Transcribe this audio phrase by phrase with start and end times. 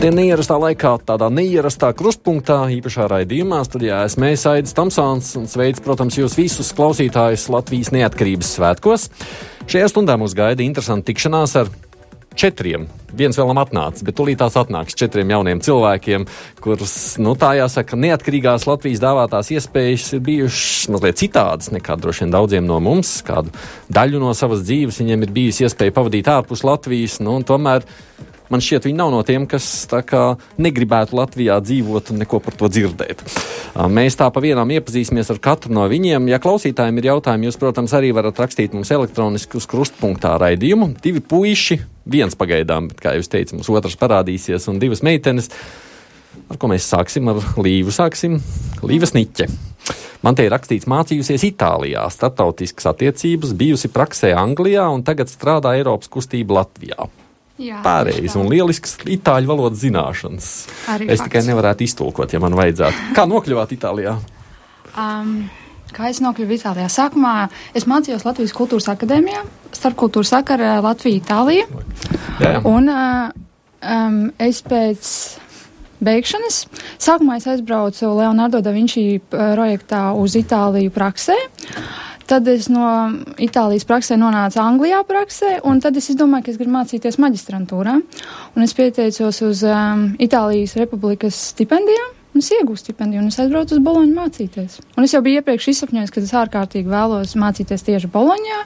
[0.00, 6.16] Labdien, neierastā laikā, tādā neierastā krustpunktā, īpašā raidījumā studijā esmu Aidis Tamsons un sveicu, protams,
[6.16, 9.04] jūs visus klausītājus Latvijas neatkarības svētkos.
[9.68, 11.68] Šajā stundā mūs gaida interesanta tikšanās ar
[12.32, 12.88] četriem.
[13.12, 16.24] Viens vēlam atnācis, bet tūlīt tās atnāks četriem jauniem cilvēkiem,
[16.64, 22.36] kurus, nu, tā jāsaka, neatkarīgās Latvijas dāvātās iespējas ir bijušas mazliet citādas nekā droši vien
[22.38, 23.18] daudziem no mums.
[23.28, 23.52] Kādu
[23.92, 27.84] daļu no savas dzīves viņiem ir bijusi iespēja pavadīt ārpus Latvijas, nu, un tomēr
[28.50, 29.66] man šķiet, viņi nav no tiem, kas
[30.06, 30.22] kā,
[30.60, 33.22] negribētu Latvijā dzīvot un neko par to dzirdēt.
[33.90, 36.28] Mēs tā pa vienam iepazīsimies ar katru no viņiem.
[36.32, 40.92] Ja klausītājiem ir jautājumi, jūs, protams, arī varat rakstīt mums elektroniski uz krustpunktā raidījumu.
[41.02, 45.50] Divi puiši, viens pagaidām, bet, kā jau teicu, mums otrs parādīsies, un divas meitenes.
[46.50, 47.30] Ar ko mēs sāksim?
[47.30, 48.38] Ar Līvu sāksim.
[48.86, 49.46] Līvas Niķe.
[50.20, 56.12] Man te ir rakstīts, mācījusies Itālijā, starptautiskas attiecības, bijusi praksē Anglijā un tagad strādā Eiropas
[56.12, 57.08] kustība Latvijā.
[57.84, 60.50] Pārējais un lielisks itāļu valodas zināšanas.
[60.94, 61.26] Arī es fakts.
[61.28, 63.10] tikai nevarētu iztulkot, ja man vajadzētu.
[63.16, 64.16] Kā nokļuvāt Itālijā?
[64.94, 65.34] Um,
[65.96, 66.88] kā es nokļuvu Itālijā?
[66.92, 67.34] Sākumā
[67.76, 69.44] es mācījos Latvijas kultūras akadēmijā,
[69.76, 71.68] starpkultūras sakara Latvija, Itālija.
[72.40, 72.64] Jā, jā.
[72.70, 73.30] Un uh,
[73.84, 75.14] um, es pēc
[76.00, 76.64] beigšanas.
[77.00, 81.36] Sākumā es aizbraucu Leonardo da Vinci projektā uz Itāliju praksē.
[82.30, 82.86] Tad es no
[83.42, 87.96] Itālijas praksē nonācu Anglijā praksē, un tad es izdomāju, ka es gribu mācīties maģistrantūrā.
[88.54, 92.14] Un es pieteicos uz um, Itālijas Republikas stipendijām.
[92.30, 94.78] Un es iegūstu stipendiju, un es aizbraucu uz Boloņu mācīties.
[94.94, 98.60] Un es jau biju iepriekš izsapņojis, ka es ārkārtīgi vēlos mācīties tieši Boloņā.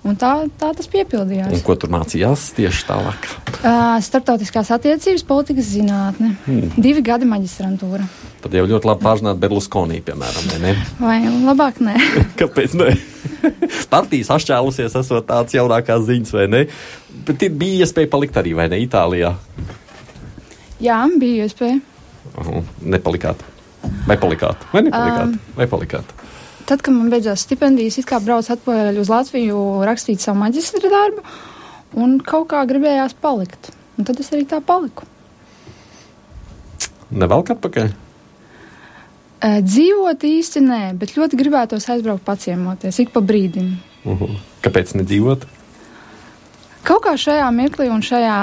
[0.00, 1.50] Un tā, tā tas piepildījās.
[1.52, 3.26] Un ko tur mācījās tieši tālāk?
[3.60, 6.32] Uh, starptautiskās attiecības, politikas zinātne.
[6.46, 6.70] Hmm.
[6.80, 8.06] Divi gadi maģistrantūra.
[8.40, 10.72] Tad jau ļoti labi pārzināt Berluskonī, piemēram, ne?
[11.02, 11.98] Vai labāk nē?
[12.40, 12.94] Kāpēc ne?
[13.92, 16.62] Partijas atšķēlusies, esot tāds jaunākās ziņas, vai ne?
[17.28, 19.34] Bet bija iespēja palikt arī, vai ne, Itālijā?
[20.80, 21.76] Jā, bija iespēja.
[22.40, 23.44] Uh, nepalikāt.
[24.08, 24.64] Vai palikāt?
[24.72, 25.36] Vai nepalikāt?
[25.36, 26.16] Um, vai palikāt?
[26.70, 31.24] Tad, kad man beidzās stipendijas, it kā braucu atpakaļ uz Latviju, rakstīt savu maģistra darbu,
[31.98, 33.72] un kaut kā gribējās palikt.
[33.98, 35.08] Un tad es arī tā paliku.
[37.10, 37.90] Nevelk atpakaļ?
[39.40, 43.72] Dzīvot īsti nē, bet ļoti gribētos aizbraukt paciemoties ik pa brīdim.
[44.04, 44.36] Uh -huh.
[44.62, 45.46] Kāpēc nedzīvot?
[46.90, 48.36] Kaut kā šajā mirklī un šajā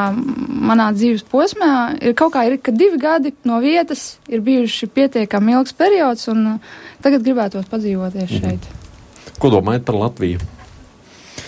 [0.69, 5.57] manā dzīves posmā ir kaut kā, ir, ka divi gadi no vietas ir bijuši pietiekami
[5.57, 8.37] ilgs periods, un uh, tagad gribētos padzīvoties mhm.
[8.39, 9.33] šeit.
[9.41, 10.39] Ko domājat par Latviju?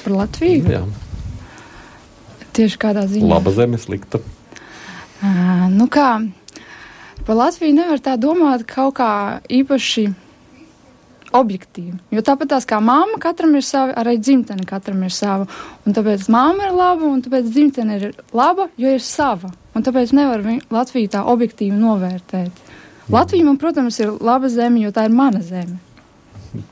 [0.03, 0.65] Par Latviju?
[0.75, 0.83] Jā.
[2.59, 3.29] Tieši kādā ziņā?
[3.31, 4.19] Laba zeme, slikta.
[5.23, 6.09] Uh, nu kā,
[7.23, 9.13] par Latviju nevar tā domāt kaut kā
[9.47, 10.09] īpaši
[11.35, 11.97] objektīvi.
[12.15, 15.47] Jo tāpat tās kā mamma, katram ir sava, arī dzimtene katram ir sava.
[15.85, 19.51] Un tāpēc mamma ir laba, un tāpēc dzimtene ir laba, jo ir sava.
[19.75, 22.49] Un tāpēc nevar Latviju tā objektīvi novērtēt.
[23.09, 23.13] Mm.
[23.13, 25.79] Latvija man, protams, ir laba zeme, jo tā ir mana zeme.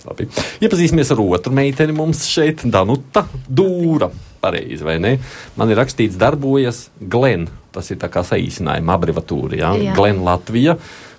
[0.06, 0.26] Labi.
[0.62, 4.10] Iepazīsimies ar otru meiteni mums šeit, Danuta Dūra.
[4.42, 5.16] Pareizi, vai ne?
[5.58, 7.48] Man ir rakstīts, darbojas Glen.
[7.74, 9.72] Tas ir tā kā saīsinājuma abreviatūra, jā?
[9.82, 9.96] jā.
[9.98, 10.78] Glen Latvija.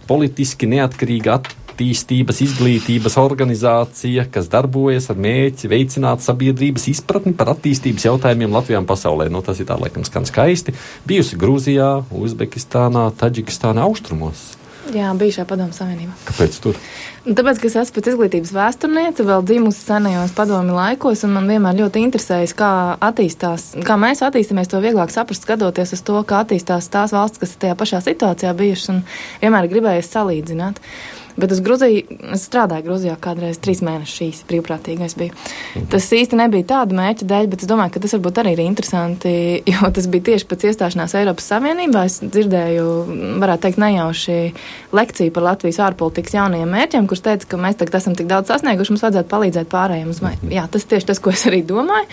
[0.08, 8.08] Politiski neatkarīga attīstība attīstības izglītības organizācija, kas darbojas ar mērķi veicināt sabiedrības izpratni par attīstības
[8.08, 9.28] jautājumiem Latvijā un pasaulē.
[9.30, 10.74] Nu, tas ir tā, laikam, skan skaisti.
[11.06, 14.56] Bijusi Grūzijā, Uzbekistānā, Taģikistānā, Austrumos.
[14.88, 16.14] Jā, bijušā padomu savienībā.
[16.24, 16.78] Kāpēc tur?
[17.26, 21.50] Nu, tāpēc, ka es esmu pēc izglītības vēsturniece, vēl dzimusi senajos padomu laikos, un man
[21.50, 22.70] vienmēr ļoti interesējas, kā
[23.10, 27.52] attīstās, kā mēs attīstāmies, to vieglāk saprast, skatoties uz to, kā attīstās tās valsts, kas
[27.52, 29.04] ir tajā pašā situācijā bijušas, un
[29.44, 30.80] vienmēr gribējies salīdzināt.
[31.38, 35.34] Bet uz Grūziju, es strādāju Grūzijā kādreiz trīs mēnešus īsi brīvprātīgais bija.
[35.92, 39.32] Tas īsti nebija tāda mērķa dēļ, bet es domāju, ka tas varbūt arī ir interesanti,
[39.70, 42.02] jo tas bija tieši pēc iestāšanās Eiropas Savienībā.
[42.08, 42.86] Es dzirdēju,
[43.44, 44.38] varētu teikt, nejauši
[44.98, 48.94] lekciju par Latvijas ārpolitikas jaunajiem mērķiem, kurš teica, ka mēs tagad esam tik daudz sasnieguši,
[48.94, 50.10] mums vajadzētu palīdzēt pārējiem.
[50.50, 52.08] Jā, tas tieši tas, ko es arī domāju.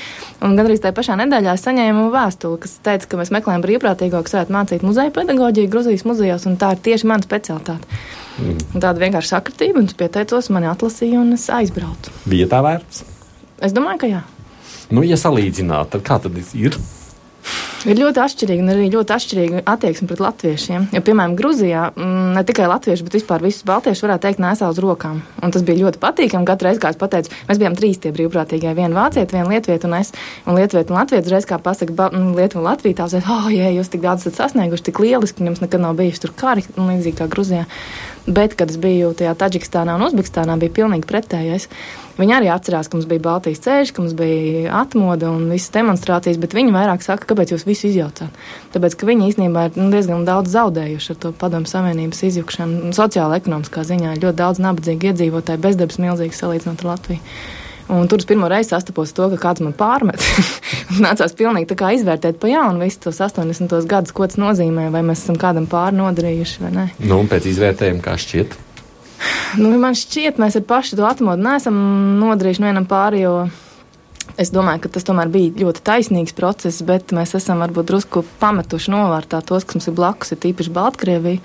[0.45, 4.57] Un gandrīz tajā pašā nedēļā saņēmu vēstuli, kas teica, ka mēs meklējam brīvprātīgo, kas varētu
[4.59, 7.97] mācīt muzeja pedagoģiju Grūzijas muzejos, un tā ir tieši mana specialitāte.
[8.35, 8.79] Mm.
[8.83, 12.13] Tāda vienkārši sakritība, un es pieteicos, mani atlasīja, un es aizbraucu.
[12.27, 13.03] Bija tā vērts?
[13.63, 14.21] Es domāju, ka jā.
[14.91, 16.75] Nu, ja salīdzināt, tad kā tad ir?
[17.85, 20.87] Ir ļoti atšķirīga un arī ļoti atšķirīga attieksme pret latviešiem.
[20.95, 24.79] Jo, piemēram, Grūzijā mm, ne tikai latvieši, bet vispār visus baltiešus varētu teikt, nesā uz
[24.81, 25.19] rokām.
[25.45, 26.47] Un tas bija ļoti patīkami.
[26.49, 28.71] Katru reizi, kā es pateicu, mēs bijām trīs tie brīvprātīgie.
[28.73, 30.09] Viena vācieta, viena lietuvieta un es.
[30.49, 33.69] Un lietuvieta un latvieša reiz, kā pasaka, mm, Lietuva un Latvija, tā uzsver, oh, jā,
[33.77, 37.29] jūs tik daudz esat sasnieguši, tik lieliski, jums nekad nav bijuši tur kari līdzīgi kā
[37.29, 37.67] Grūzijā.
[38.25, 41.69] Bet, kad es biju tajā Taģikstānā un Uzbekistānā, bija pilnīgi pretējais.
[42.15, 46.39] Viņi arī atcerās, ka mums bija Baltijas ceļš, ka mums bija atmoda un visas demonstrācijas,
[46.39, 48.39] bet viņi vairāk saka, kāpēc jūs visu izjaucāt.
[48.71, 52.93] Tāpēc, ka viņi īstenībā ir nu, diezgan daudz zaudējuši ar to padomu savienības izjukšanu.
[52.95, 57.23] Sociāla ekonomiskā ziņā ļoti daudz nabadzīgu iedzīvotāju, bezdarbs milzīgs salīdzinot ar Latviju.
[57.91, 60.23] Un tur es pirmo reizi sastapos to, ka kāds man pārmet.
[61.05, 65.37] Nācās pilnīgi izvērtēt pa jaunu visus tos 80 gadus, ko tas nozīmē, vai mēs esam
[65.37, 66.87] kādam pāri nodarījuši vai nē.
[67.05, 68.57] Nu, un pēc izvērtējuma, kā šķiet?
[69.61, 71.77] Nu, man šķiet, mēs ar pašu to atmodu neesam
[72.19, 73.45] nodarījuši vienam pāri, jo
[74.35, 78.91] Es domāju, ka tas tomēr bija ļoti taisnīgs process, bet mēs esam varbūt drusku pametuši
[78.91, 81.39] novārtā tos, kas mums ir blakus, ir tīpaši Baltkrievija,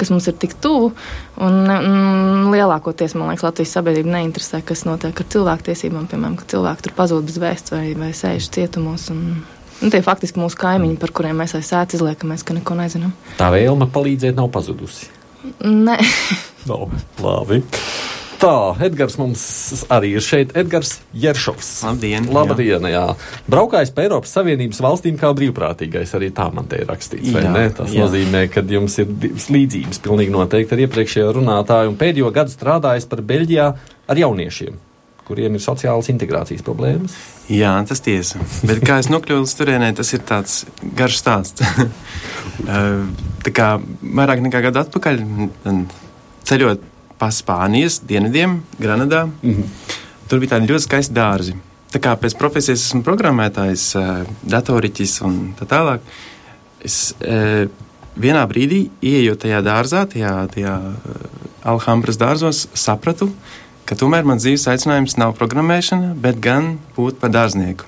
[0.00, 0.90] kas mums ir tik tuvu.
[1.38, 6.88] Un, mm, lielākoties, man liekas, Latvijas sabiedrība neinteresē, kas notiek ar cilvēktiesībām, piemēram, ka cilvēki
[6.88, 9.06] tur pazūd bez vēsts vai, vai sēž cietumos.
[9.14, 9.44] Un,
[9.78, 13.14] un tie faktiski mūsu kaimiņi, par kuriem mēs aiz sēdz izliekamies, ka neko nezinām.
[13.38, 15.12] Tā vēlme palīdzēt nav pazudusi.
[15.62, 16.00] Nē.
[16.70, 16.86] no,
[17.22, 17.62] labi.
[18.42, 19.42] Tā, Edgars mums
[19.92, 20.50] arī ir šeit.
[20.58, 21.68] Edgars Jeršovs.
[21.86, 22.24] Labdien!
[22.34, 23.04] Labdien, jā.
[23.12, 23.36] jā.
[23.46, 27.52] Braukājis pa Eiropas Savienības valstīm kā brīvprātīgais, arī tā man te ir rakstīts, vai jā,
[27.54, 27.64] ne?
[27.76, 28.02] Tas jā.
[28.02, 33.22] nozīmē, ka jums ir līdzības pilnīgi noteikti ar iepriekšējo runātāju un pēdējo gadu strādājis par
[33.30, 33.68] Beļģijā
[34.10, 34.88] ar jauniešiem
[35.22, 37.14] kuriem ir sociālas integrācijas problēmas.
[37.46, 38.42] Jā, tas tiesa.
[38.66, 40.64] Bet kā es nokļuvu līdz turienei, tas ir tāds
[40.98, 41.62] garš stāsts.
[43.46, 43.68] tā kā
[44.02, 45.22] vairāk nekā gadu atpakaļ
[46.48, 49.26] ceļot pa Spānijas dienvidiem, Granadā.
[49.42, 49.98] Mm -hmm.
[50.28, 51.54] Tur bija tādi ļoti skaisti dārzi.
[51.92, 56.00] Tā kā pēc profesijas esmu programmētājs, eh, datoriķis un tā tālāk.
[56.84, 57.68] Es e,
[58.18, 63.28] vienā brīdī, ieejot tajā dārzā, tajā, tajā eh, Alhambras dārzos, sapratu,
[63.84, 67.84] ka tomēr mans dzīves aicinājums nav programmēšana, bet gan būt par dārznieku.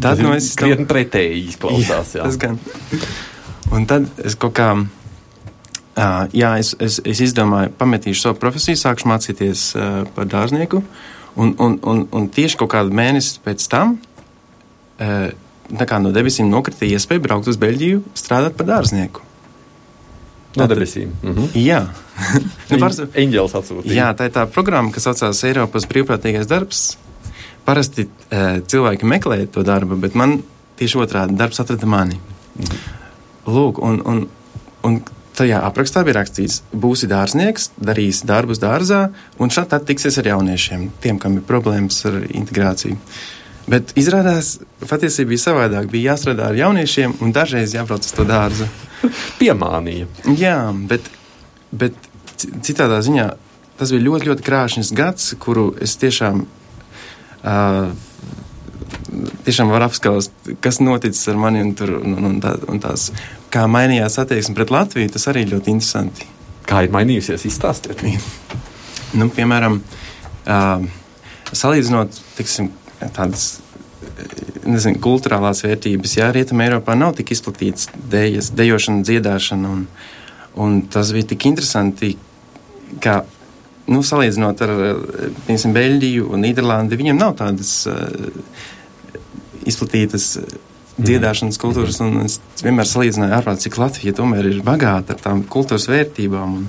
[0.00, 2.14] Tad nu, es krietni pretēji izklausās.
[2.14, 2.24] Jā, jā.
[2.24, 2.58] Tas gan.
[3.70, 4.99] Un tad es kaut kā Uh,
[6.32, 9.64] jā, es, es, es izdomāju, pametīšu savu profesiju, sākšu mācīties
[10.14, 10.82] par dārznieku.
[11.40, 13.98] Un, un, un, un tieši kaut kādu mēnesi pēc tam
[15.00, 19.22] no debesīm nokrita iespēja braukt uz Beļģiju, strādāt par dārznieku.
[20.56, 21.12] No debesīm.
[21.22, 21.50] -hmm.
[21.54, 21.84] Jā,
[23.14, 23.94] Eņģēlis atsūtīja.
[23.94, 26.98] Jā, tā ir tā programma, kas saucās Eiropas brīvprātīgais darbs.
[27.64, 30.40] Parasti uh, cilvēki meklē to darbu, bet man
[30.76, 32.18] tieši otrādi darbs atrada mani.
[32.58, 32.76] -hmm.
[33.46, 34.28] Lūk, un, un,
[34.82, 35.02] un
[35.40, 39.06] tajā aprakstā bija rakstīts, būsi dārznieks, darīsi darbus dārzā,
[39.40, 42.98] un šādi tad tiksies ar jauniešiem, tiem, kam ir problēmas ar integrāciju.
[43.70, 45.90] Bet izrādās, patiesībā bija savādāk.
[45.92, 48.66] Bija jāstrādā ar jauniešiem, un dažreiz jābrauc uz to dārzu.
[49.40, 50.08] Piemānīja.
[50.38, 50.56] Jā,
[50.90, 51.06] bet,
[51.70, 51.96] bet
[52.66, 53.28] citādā ziņā
[53.80, 56.42] tas bija ļoti, ļoti krāšņs gads, kuru es tiešām.
[57.40, 57.94] Uh,
[59.46, 63.10] tiešām var apskaust, kas noticis ar mani un, tur, un, un, tā, un tās,
[63.52, 65.12] kā mainījās attieksme pret Latviju.
[65.14, 66.28] Tas arī ļoti interesanti.
[66.68, 68.04] Kā ir mainījusies, izstāstiet.
[69.18, 70.84] nu, piemēram, uh,
[71.50, 72.70] salīdzinot tiksim,
[73.16, 73.56] tādas
[74.68, 79.74] nezinu, kultūrālās vērtības, jā, Rietumē Eiropā nav tik izplatītas dēļas, dejošana, dziedāšana.
[79.74, 79.84] Un,
[80.60, 82.14] un tas bija tik interesanti,
[83.02, 83.22] ka
[83.90, 84.74] nu, salīdzinot ar
[85.48, 87.96] piemēram, Beļģiju un Nīderlandi, viņiem nav tādas uh,
[89.68, 90.56] izplatītas eh,
[91.00, 95.44] dziedāšanas kultūras, un es vienmēr salīdzināju ar to, cik Latvija tomēr ir bagāta ar tām
[95.48, 96.58] kultūras vērtībām.
[96.60, 96.68] Un,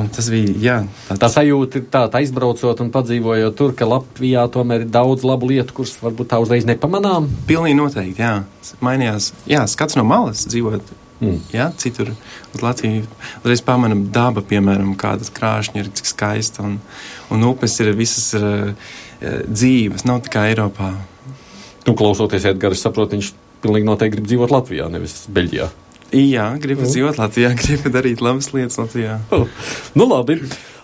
[0.00, 0.78] un tas bija, jā.
[1.08, 1.20] Tāds...
[1.22, 5.76] Tā sajūta ir tāda, aizbraucot un padzīvojot tur, ka Latvijā tomēr ir daudz labu lietu,
[5.76, 7.28] kuras varbūt tā uzreiz nepamanām.
[7.50, 8.36] Pilnīgi noteikti, jā.
[8.84, 11.00] Mainījās, jā, skats no malas dzīvot.
[11.22, 11.38] Mm.
[11.54, 13.04] Jā, citur uz Latviju
[13.44, 16.80] uzreiz pamanām daba, piemēram, kādas krāšņi ir, cik skaista, un,
[17.32, 18.72] un upes ir visas uh,
[19.46, 20.90] dzīves, nav tikai Eiropā.
[21.84, 23.32] Nu, klausoties Edgars, saprotu, viņš
[23.64, 25.70] pilnīgi noteikti grib dzīvot Latvijā, nevis Beļģijā.
[26.14, 26.90] Jā, gribu mm.
[26.92, 29.18] dzīvot Latvijā, gribu darīt labas lietas Latvijā.
[29.34, 29.48] Oh.
[29.98, 30.38] Nu, labi.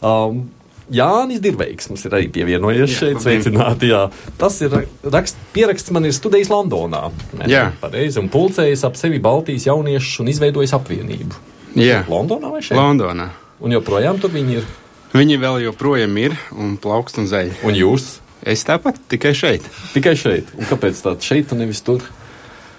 [0.04, 0.48] Um,
[0.90, 3.20] Jānis Dirveiks mums ir arī pievienojies šeit.
[3.22, 4.08] Sveicināti, jā.
[4.40, 4.74] Tas ir
[5.06, 7.04] rakst, pieraksts, man ir studējis Londonā.
[7.50, 7.68] Jā.
[7.80, 11.44] Pareizi, un pulcējis ap sevi Baltijas jauniešus un izveidojis apvienību.
[11.78, 12.02] Jā.
[12.10, 12.74] Londonā vai šeit?
[12.78, 13.28] Londonā.
[13.62, 14.66] Un joprojām tur viņi ir?
[15.14, 17.54] Viņi vēl joprojām ir un plaukst un zeļ.
[17.66, 18.16] Un jūs?
[18.48, 19.66] Es tāpat, tikai šeit.
[19.92, 20.48] Tikai šeit.
[20.56, 22.04] Un kāpēc tā šeit un nevis tur?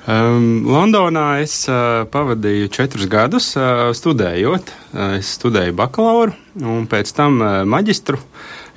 [0.10, 4.72] Um, Londonā es uh, pavadīju četrus gadus uh, studējot.
[4.96, 8.18] Uh, es studēju bakalauru un pēc tam uh, maģistru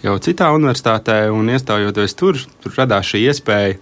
[0.04, 1.22] jau citā universitātē.
[1.32, 3.80] Iestājoties tur, tur radās šī iespēja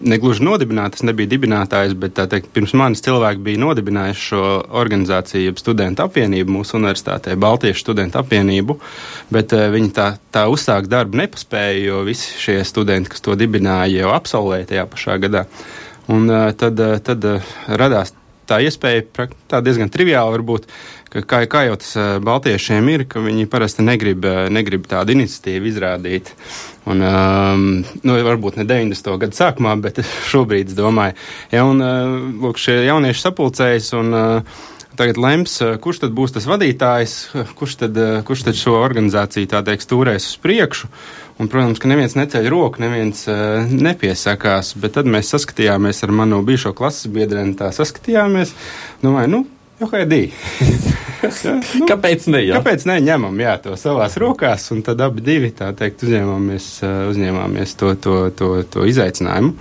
[0.00, 4.42] negluži nodibināt, tas nebija dibinātājs, bet teikt, pirms manis cilvēki bija nodibinājuši šo
[4.82, 8.78] organizāciju, studentu apvienību mūsu universitātē, Baltiešu studentu apvienību,
[9.34, 14.12] bet viņi tā, tā uzsākt darbu nepaspēja, jo visi šie studenti, kas to dibināja, jau
[14.16, 15.46] absolvēja tajā pašā gadā.
[16.12, 17.24] Un tad, tad
[17.66, 18.14] radās
[18.46, 20.68] tā iespēja, tā diezgan triviāli varbūt,
[21.16, 26.32] ka kā, kā jau tas baltiešiem ir, ka viņi parasti negrib, negrib tādu iniciatīvu izrādīt.
[26.86, 27.66] Un, um,
[28.06, 29.10] nu, varbūt ne 90.
[29.24, 29.98] gadu sākumā, bet
[30.30, 31.16] šobrīd es domāju,
[31.50, 31.82] ja, un,
[32.44, 34.64] lūk, šie jaunieši sapulcējas un uh,
[34.96, 37.14] tagad lems, kurš tad būs tas vadītājs,
[37.58, 40.90] kurš tad, kurš tad šo organizāciju tā teikt stūrēs uz priekšu.
[41.36, 46.40] Un, protams, ka neviens neceļ roku, neviens uh, nepiesakās, bet tad mēs saskatījāmies ar manu
[46.46, 48.54] bijušo klases biedreni, tā saskatījāmies.
[49.02, 49.42] Domāju, nu,
[49.80, 50.22] Johaidī.
[51.22, 52.44] ja, nu, kāpēc ne?
[52.46, 52.60] Jā?
[52.60, 56.70] Kāpēc neņemam jā, to savās rokās, un tad abi divi, tā teikt, uzņēmāmies,
[57.12, 59.54] uzņēmāmies to, to, to, to izaicinājumu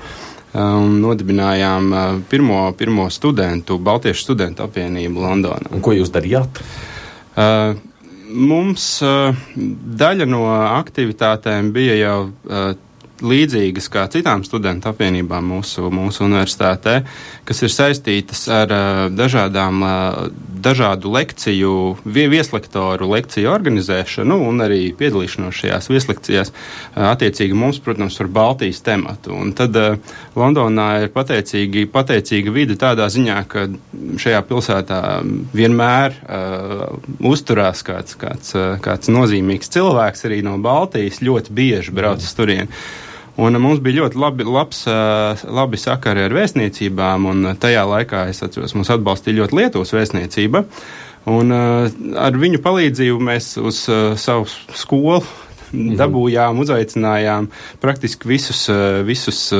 [0.55, 1.89] un nodibinājām
[2.31, 5.71] pirmo, pirmo studentu, Baltiešu studentu apvienību Londonā.
[5.75, 6.61] Un ko jūs darījāt?
[7.35, 7.75] Uh,
[8.31, 10.45] mums uh, daļa no
[10.77, 12.69] aktivitātēm bija jau uh,
[13.23, 16.97] līdzīgas kā citām studentu apvienībām mūsu, mūsu universitātē,
[17.47, 18.73] kas ir saistītas ar
[19.15, 19.83] dažādām,
[20.65, 26.51] dažādu lekciju, vieslektoru lekciju organizēšanu un arī piedalīšanos šajās vieslekcijās.
[26.95, 29.35] Attiecīgi mums, protams, par Baltijas tematu.
[29.35, 29.77] Un tad
[30.35, 33.67] Londonā ir pateicīgi, pateicīga vide tādā ziņā, ka
[34.21, 35.01] šajā pilsētā
[35.55, 36.85] vienmēr uh,
[37.23, 42.71] uzturās kāds, kāds, kāds nozīmīgs cilvēks arī no Baltijas, ļoti bieži brauc uz turieni.
[43.41, 44.85] Un mums bija ļoti labi, labs,
[45.43, 50.63] labi sakari ar vēstniecībām, un tajā laikā es atceros, mums atbalstīja ļoti Lietuvas vēstniecība.
[51.33, 53.81] Un ar viņu palīdzību mēs uz
[54.21, 55.23] savu skolu.
[55.73, 57.47] Dabūjām, uzaicinājām
[57.81, 59.59] praktiski visus, eh, visus eh,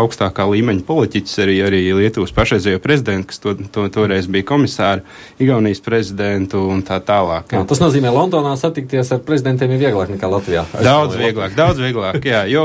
[0.00, 5.04] augstākā līmeņa politiķus, arī, arī Lietuvas pašreizējo prezidentu, kas to, to, toreiz bija komisāri,
[5.42, 7.52] Igaunijas prezidentu un tā tālāk.
[7.54, 10.66] Jā, tas nozīmē, Londonā satikties ar prezidentiem ir vieglāk nekā Latvijā.
[10.86, 12.64] Daudz vieglāk, daudz vieglāk, jā, jo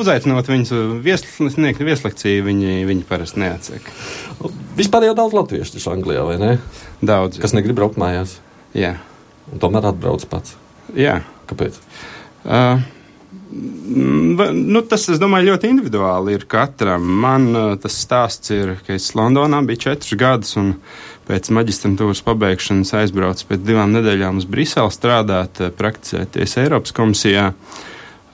[0.00, 0.72] uzaicinot viņus
[1.04, 3.94] vieslikt vieslekciju, viņi, viņi parasti neatsaka.
[4.76, 6.52] Vispār jau daudz latviešu taču Anglijā, vai ne?
[7.04, 7.40] Daudz.
[7.40, 8.38] Kas negrib braukt mājās.
[8.76, 8.96] Jā.
[9.52, 10.56] Un tomēr atbrauc pats.
[10.96, 11.20] Jā.
[11.50, 11.80] Kāpēc?
[12.46, 12.84] Uh,
[13.56, 17.04] Nu, tas, es domāju, ļoti individuāli ir katram.
[17.22, 20.72] Man uh, tas stāsts ir, ka es Londonā biju četrus gadus, un
[21.28, 27.52] pēc maģistrantūras pabeigšanas aizbraucu pēc divām nedēļām uz Briselu strādāt, uh, prakticēties Eiropas komisijā.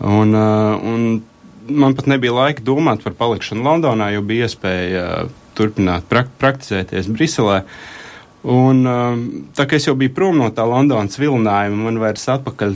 [0.00, 1.20] Un, uh, un
[1.68, 5.08] man pat nebija laika domāt par palikšanu Londonā, jo bija iespēja
[5.58, 7.62] turpināt prak prakticēties Briselē.
[7.62, 8.01] Uh,
[8.42, 9.20] Un, um,
[9.54, 12.74] tā kā es jau biju prom no tā Londonas vilinājuma, man vairs atpakaļ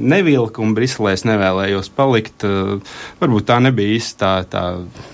[0.00, 2.46] nevilka, un Briselē es nevēlējos palikt.
[2.48, 2.80] Uh,
[3.20, 4.62] varbūt tā nebija īsta tā, tā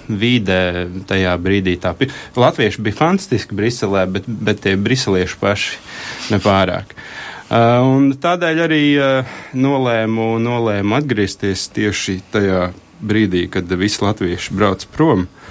[0.06, 1.74] vide tajā brīdī.
[1.82, 1.96] Tā,
[2.38, 5.80] Latvieši bija fantastiski Briselē, bet, bet tie briselieši paši
[6.36, 6.94] nepārāk.
[7.46, 12.68] Uh, un tādēļ arī uh, nolēmu, nolēmu atgriezties tieši tajā
[13.02, 15.26] brīdī, kad visi latvieši brauc prom.
[15.26, 15.45] Uh,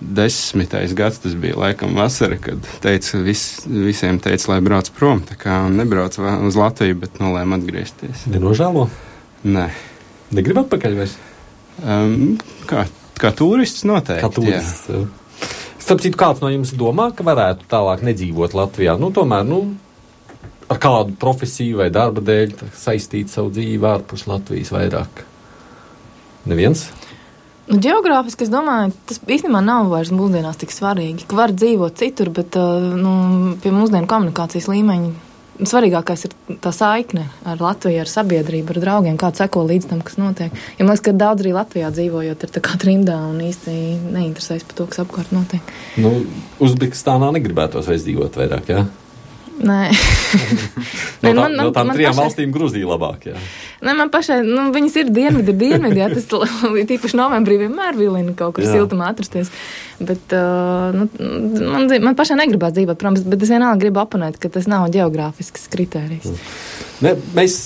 [0.00, 5.22] Desmitais gads tas bija laikam vasara, kad teica, vis, visiem teica, lai brauc prom.
[5.24, 8.26] Tā kā nebrauc uz Latviju, bet nolēma atgriezties.
[8.28, 8.84] Nenožēlo?
[9.48, 9.70] Nē.
[10.36, 11.16] Negrib atpakaļ vairs?
[11.80, 12.36] Um,
[12.68, 12.84] kā,
[13.16, 14.26] kā turists noteikti.
[14.26, 14.90] Kā turists.
[14.92, 15.06] Jā.
[15.86, 18.98] Starp citu, kāds no jums domā, ka varētu tālāk nedzīvot Latvijā?
[19.00, 19.62] Nu, tomēr, nu,
[20.68, 25.24] ar kādu profesiju vai darba dēļ saistīt savu dzīvi ārpus Latvijas vairāk?
[26.50, 26.88] Neviens?
[27.66, 31.26] Nu, Geogrāfiski es domāju, tas īstenībā nav vairs mūsdienās tik svarīgi.
[31.26, 35.14] Ka var dzīvot citur, bet uh, nu, pie mūsdienu komunikācijas līmeņa
[35.66, 40.18] svarīgākais ir tā saikne ar Latviju, ar sabiedrību, ar draugiem, kā seko līdz tam, kas
[40.20, 40.54] notiek.
[40.76, 44.66] Ja man liekas, ka daudz arī Latvijā dzīvojot, ir tā kā trimdā un īsti neinteresēs
[44.68, 45.74] par to, kas apkārt notiek.
[46.02, 46.12] Nu,
[46.62, 48.70] Uzbekistānā negribētos vairs dzīvot vairāk?
[48.72, 48.84] Ja?
[49.56, 52.22] Nē, no, tā, man, no tām man trijām pašai...
[52.22, 53.30] valstīm Grūzija labāk.
[53.30, 53.40] Jā.
[53.86, 56.28] Nē, man pašai, nu, viņas ir dienvidi, ir dienvidi, jā, tas
[56.90, 59.52] tīpaši novembrī vienmēr vilina kaut kur siltumā atrasties.
[59.96, 61.08] Bet uh, nu,
[61.72, 65.70] man, man pašai negribās dzīvot, protams, bet es vienalga gribu apanēt, ka tas nav geogrāfisks
[65.72, 66.32] kritērijs.
[67.04, 67.56] Ne, mēs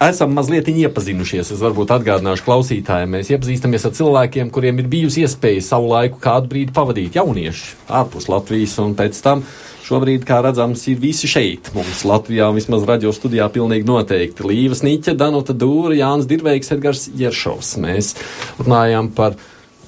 [0.00, 1.52] esam mazliet iepazinušies.
[1.54, 3.16] Es varbūt atgādināšu klausītājiem.
[3.18, 8.30] Mēs iepazīstamies ar cilvēkiem, kuriem ir bijusi iespēja savu laiku kādu brīdi pavadīt jaunieši ārpus
[8.32, 9.44] Latvijas un pēc tam
[9.90, 11.72] Šobrīd, kā redzams, ir visi šeit.
[11.74, 14.44] Mums Latvijā, vismaz radio studijā, pilnīgi noteikti.
[14.46, 17.72] Līva Sniķa, Danuta Dūra, Jānis Dirveiks, Edgars Jeršovs.
[17.82, 18.12] Mēs
[18.60, 19.34] runājām par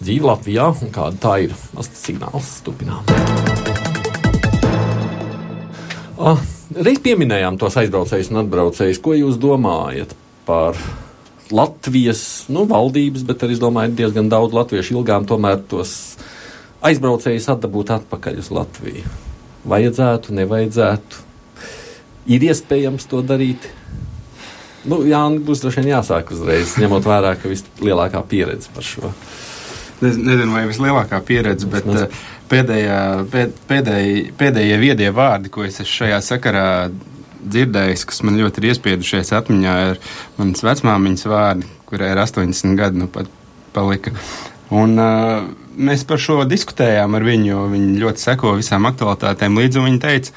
[0.01, 1.55] dzīvi Latvijā un kāda tā ir.
[1.77, 3.07] Tas signāls turpinām.
[6.19, 6.43] Ah,
[6.83, 9.03] reiz pieminējām tos aizbraucējus un atbraucējus.
[9.07, 10.19] Ko jūs domājat
[10.51, 10.83] par
[11.55, 16.17] Latvijas nu, valdības, bet arī, es domāju, diezgan daudz latviešu ilgām tomēr tos
[16.83, 19.21] aizbraucējus atdabūt atpakaļ uz Latviju?
[19.69, 21.23] Vajadzētu, nevajadzētu.
[22.33, 23.69] Ir iespējams to darīt.
[24.87, 29.13] Nu, jā, būs droši vien jāsāk uzreiz, ņemot vērā, ka vislielākā pieredze par šo
[30.03, 32.99] nezinu, vai vislielākā pieredze, bet uh, pēdējā,
[33.33, 36.67] pēd, pēdēj, pēdējie viedie vārdi, ko es šajā sakarā
[37.43, 40.01] dzirdējis, kas man ļoti ir iespiedušies atmiņā, ir
[40.39, 43.31] manas vecmāmiņas vārdi, kurai ir 80 gadi, nu pat
[43.75, 44.15] palika.
[44.73, 49.81] Un, uh, mēs par šo diskutējām ar viņu, jo viņi ļoti seko visām aktualitātēm līdzi,
[49.81, 50.37] un viņi teica,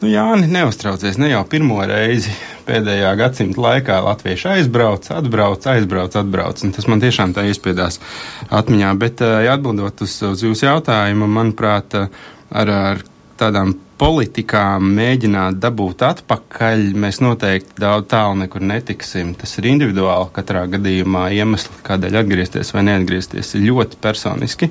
[0.00, 2.32] Nu, Jāni, neuztraucies, ne jau pirmo reizi
[2.64, 6.62] pēdējā gadsimta laikā latvieši aizbrauc, atbrauc, aizbrauc, atbrauc.
[6.76, 8.00] Tas man tiešām tā iespiedās
[8.48, 8.94] atmiņā.
[9.02, 13.04] Bet, ja atbildot uz, uz jūsu jautājumu, manuprāt, ar, ar
[13.40, 19.34] tādām politikām mēģināt dabūt atpakaļ, mēs noteikti daudz tālu nekur netiksim.
[19.38, 24.70] Tas ir individuāli katrā gadījumā iemesli, kādēļ atgriezties vai neatgriezties, ir ļoti personiski.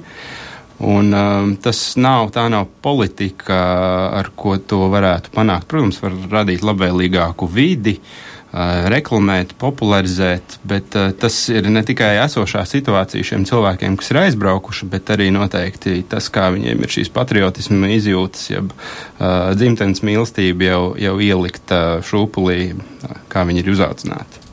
[0.79, 3.59] Un, um, tas nav, tā nav politika,
[4.15, 5.67] ar ko to varētu panākt.
[5.69, 12.63] Protams, var radīt labvēlīgāku vidi, uh, reklamēt, popularizēt, bet uh, tas ir ne tikai esošā
[12.65, 17.91] situācija šiem cilvēkiem, kas ir aizbraukuši, bet arī noteikti tas, kā viņiem ir šīs patriotisma
[17.93, 24.45] izjūtas, jeb uh, dzimtenes mīlestība jau, jau ielikt uh, šūpulī, uh, kā viņi ir uzaucināti.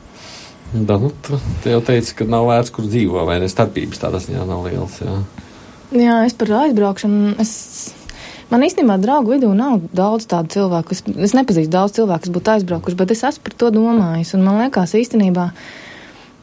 [0.73, 3.49] Da, nu, tu, jau teici, ka nav vērts, kur dzīvo, vai ne?
[3.49, 4.99] Starpības tādā ziņā nav lielas.
[5.01, 5.19] Jā.
[5.95, 7.37] Jā, es par aizbraukšanu.
[7.39, 7.53] Es...
[8.47, 10.95] Man īstenībā draugu vidū nav daudz tādu cilvēku.
[10.95, 14.31] Es, es nepazīstu daudz cilvēku, kas būtu aizbraukuši, bet es esmu par to domājis.
[14.37, 15.49] Un man liekas, īstenībā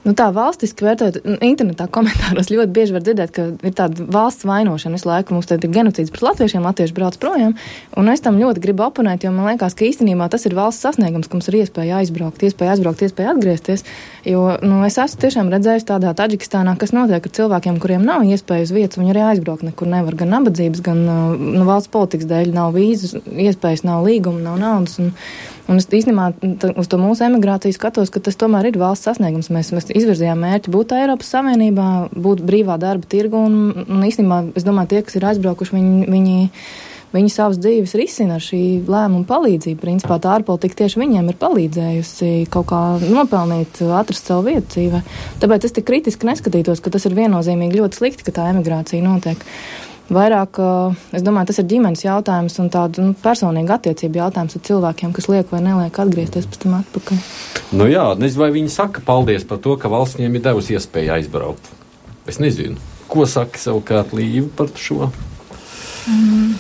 [0.05, 4.99] Nu, tā valstiski vērtējot, internetā komentāros ļoti bieži var dzirdēt, ka ir tāda valsts vainošana
[4.99, 5.33] visu laiku.
[5.33, 7.55] Mums ir genocīds pret latviešiem, latvieši brauc projām.
[7.97, 11.31] Un es tam ļoti gribu oponēt, jo man liekas, ka īstenībā tas ir valsts sasniegums,
[11.31, 13.87] ka mums ir iespēja aizbraukt, iespēja aizbraukt, iespēja atgriezties.
[14.29, 18.77] Jo nu, es esmu tiešām redzējis tādā Taģikistānā, kas notiek ar cilvēkiem, kuriem nav iespējas
[18.77, 20.21] vietas, viņi arī aizbraukt nekur nevar.
[20.21, 25.01] Gan nabadzības, gan nu, valsts politikas dēļ nav vīzas, iespējas, nav līguma, nav naudas.
[25.01, 25.15] Un,
[25.65, 26.29] Un es īstenībā
[26.77, 29.49] uz to mūsu emigrāciju skatos, ka tas tomēr ir valsts sasniegums.
[29.55, 34.67] Mēs, mēs izvirzījām mērķi būt Eiropas Savienībā, būt brīvā darba tirgu, un, un īstenībā es
[34.67, 36.51] domāju, tie, kas ir aizbraukuši, viņi, viņi,
[37.17, 39.81] viņi savas dzīves risina ar šī lēmuma palīdzību.
[39.81, 45.01] Principā tā ārpolitika tieši viņiem ir palīdzējusi kaut kā nopelnīt, atrast savu vietu dzīvē.
[45.41, 49.49] Tāpēc es tik kritiski neskatītos, ka tas ir viennozīmīgi ļoti slikti, ka tā emigrācija notiek.
[50.13, 50.59] Vairāk,
[51.17, 55.31] es domāju, tas ir ģimenes jautājums un tāda nu, personīga attiecība jautājums ar cilvēkiem, kas
[55.33, 57.23] liek vai neliek atgriezties pēc tam atpakaļ.
[57.81, 61.15] Nu jā, nezinu, vai viņi saka paldies par to, ka valsts viņiem ir devusi iespēju
[61.17, 61.73] aizbraukt.
[62.29, 62.77] Es nezinu,
[63.09, 65.09] ko saka savukārt Līva par šo.
[66.05, 66.53] Mm.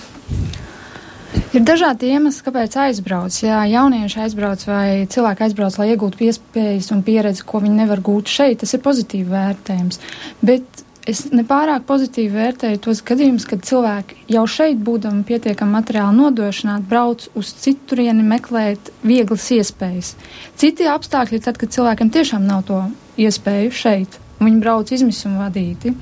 [1.55, 3.37] Ir dažādi iemesli, kāpēc aizbrauc.
[3.43, 8.31] Jā, jaunieši aizbrauc vai cilvēki aizbrauc, lai iegūtu iespējas un pieredzi, ko viņi nevar gūt
[8.31, 8.61] šeit.
[8.63, 10.01] Tas ir pozitīvi vērtējums.
[10.47, 16.89] Bet es nepārāk pozitīvi vērtēju tos gadījumus, kad cilvēki jau šeit, būdami pietiekami materiāli nodrošināti,
[16.89, 20.15] brauc uz citurieni meklēt vieglas iespējas.
[20.61, 22.81] Citi apstākļi ir tad, kad cilvēkiem tiešām nav to
[23.21, 25.95] iespēju šeit, viņi brauc izmisumu vadīti.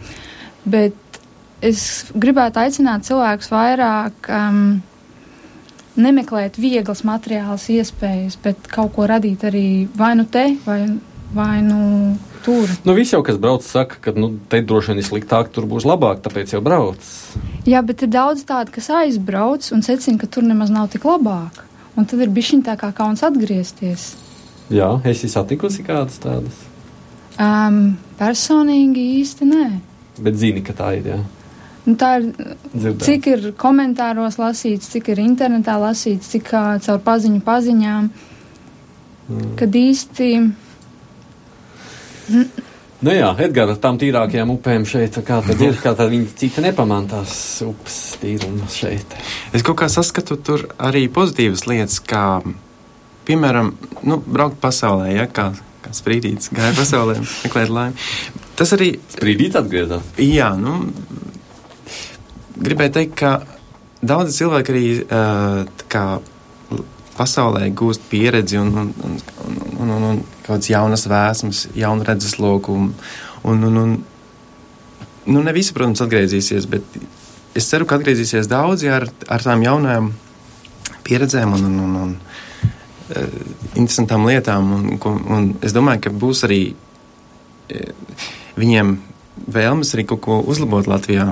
[0.65, 1.21] Bet
[1.63, 4.65] es gribētu aicināt cilvēkus vairāk um,
[5.99, 9.67] nemeklēt vieglas materiālas iespējas, bet kaut ko radīt arī
[9.99, 10.85] vai nu te, vai,
[11.35, 11.81] vai nu
[12.45, 12.71] tur.
[12.87, 15.87] Nu, visi jau, kas brauc, saka, ka nu, te droši vien ir sliktāk, tur būs
[15.89, 17.13] labāk, tāpēc jau brauc.
[17.69, 21.63] Jā, bet ir daudz tādu, kas aizbrauc un secina, ka tur nemaz nav tik labāk.
[21.97, 24.13] Un tad ir bišķiņ tā kā kauns atgriezties.
[24.73, 26.57] Jā, esi satikusi kādas tādas?
[27.41, 29.67] Um, personīgi īsti nē.
[30.23, 31.21] Bet zini, ka tā ir, jā.
[31.83, 32.29] Nu, tā ir,
[32.71, 33.03] Dzirdēt.
[33.03, 38.11] cik ir komentāros lasīts, cik ir internetā lasīts, cik uh, caur paziņu paziņām,
[39.29, 39.49] mm.
[39.59, 40.29] kad īsti
[43.03, 47.35] Nu jā, Edgars, tām tīrākajām upēm šeit, kā tad ir, kā tad viņi cita nepamantās
[47.67, 49.17] upes tīruma šeit.
[49.51, 52.39] Es kaut kā saskatu tur arī pozitīvas lietas, kā,
[53.27, 53.73] piemēram,
[54.07, 55.49] nu, braukt pasaulē, ja, kā,
[55.83, 58.07] kā sprīdīts gāja pasaulē, meklēt laimi.
[58.61, 58.93] Tas arī.
[59.17, 60.07] Sprīdīts atgriezās?
[60.23, 60.79] Jā, nu,
[62.63, 63.35] gribēju teikt, ka
[63.99, 66.07] daudzi cilvēki arī, uh, kā,
[67.23, 72.75] pasaulē gūst pieredzi un, un, un, un, un, un, un kādas jaunas vēsmas, jaunu redzesloku.
[72.75, 72.93] Un,
[73.49, 73.97] un, un, un,
[75.27, 76.99] nu, ne visi, protams, atgriezīsies, bet
[77.59, 80.13] es ceru, ka atgriezīsies daudzi ar, ar tām jaunām
[81.07, 83.41] pieredzēm un, un, un, un uh,
[83.75, 84.75] interesantām lietām.
[84.79, 88.97] Un, un, un es domāju, ka būs arī uh, viņiem
[89.53, 91.31] vēlmes arī kaut ko uzlabot Latvijā.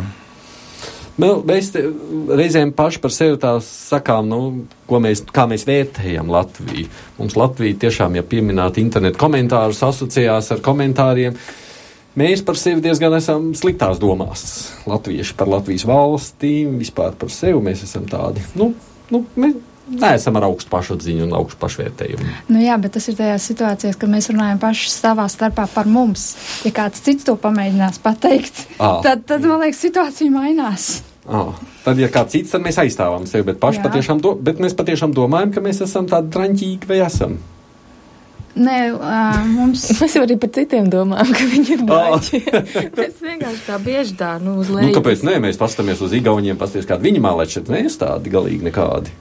[1.20, 4.40] Nu, mēs reizēm paši par sevi tā sakām, nu,
[5.04, 6.88] mēs, kā mēs vērtējam Latviju.
[7.18, 11.36] Mums Latvija tiešām, ja pieminēt internetu komentārus, asociējās ar komentāriem.
[12.20, 14.44] Mēs par sevi diezgan esam sliktās domās.
[14.90, 18.42] Latvieši par Latvijas valstīm, vispār par sevi mēs esam tādi.
[18.58, 18.72] Nu,
[19.12, 19.58] nu, mēs,
[19.90, 22.32] neesam ar augstu pašatziņu un augstu pašvērtējumu.
[22.52, 26.32] Nu jā, bet tas ir tajās situācijās, kad mēs runājam paši savā starpā par mums.
[26.66, 28.98] Ja kāds cits to pamēģinās pateikt, à.
[29.06, 30.90] tad, tad, man liekas, situācija mainās.
[31.30, 31.44] À.
[31.84, 35.54] Tad, ja kāds cits, tad mēs aizstāvam sevi, bet, patiešām do, bet mēs patiešām domājam,
[35.54, 37.38] ka mēs esam tādi draņķīgi vai esam.
[38.58, 39.84] Nē, uh, mums.
[40.00, 42.40] Mēs arī par citiem domājam, ka viņi ir baigi.
[42.98, 44.88] mēs vienkārši tā bieži tā, nu, uz leju.
[44.88, 49.14] Nu, kāpēc nē, mēs pastamies uz Igauniem, pastamies, kādi viņi mālē šeit, neestādi galīgi nekādi.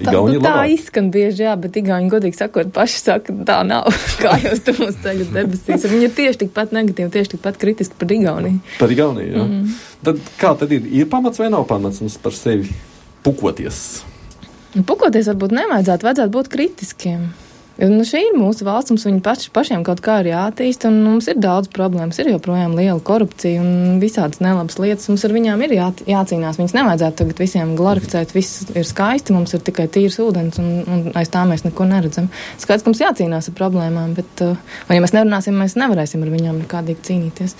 [0.00, 3.90] Igauni tā, tā izskan bieži, jā, bet Igauni, godīgi sakot, paši saka, tā nav.
[4.22, 5.84] Kā jūs tur mums ceļat debesīs?
[5.92, 8.62] Viņi ir tieši tikpat negatīvi, tieši tikpat kritiski par Igauniju.
[8.78, 9.44] Par Igauniju, jā.
[9.44, 9.76] Mm -hmm.
[10.02, 10.88] Tad kā tad ir?
[10.90, 12.72] Ir pamats vai nav pamats mums par sevi
[13.22, 14.02] pukoties?
[14.86, 17.28] Pukoties varbūt nevajadzētu, vajadzētu būt kritiskiem.
[17.82, 21.26] Nu, šī ir mūsu valsts, mums viņi paši, pašiem kaut kā ir jāattīst, un mums
[21.32, 22.20] ir daudz problēmas.
[22.22, 25.08] Ir joprojām liela korupcija un visādas nelabas lietas.
[25.10, 26.60] Mums ar viņām ir jā, jācīnās.
[26.60, 28.36] Viņas nevajadzētu tagad visiem glorificēt.
[28.36, 32.30] Viss ir skaisti, mums ir tikai tīrs ūdens, un, un aiz tā mēs neko neredzam.
[32.62, 36.34] Skaidrs, ka mums jācīnās ar problēmām, bet, uh, un ja mēs nerunāsim, mēs nevarēsim ar
[36.38, 37.58] viņām nekādīgi cīnīties.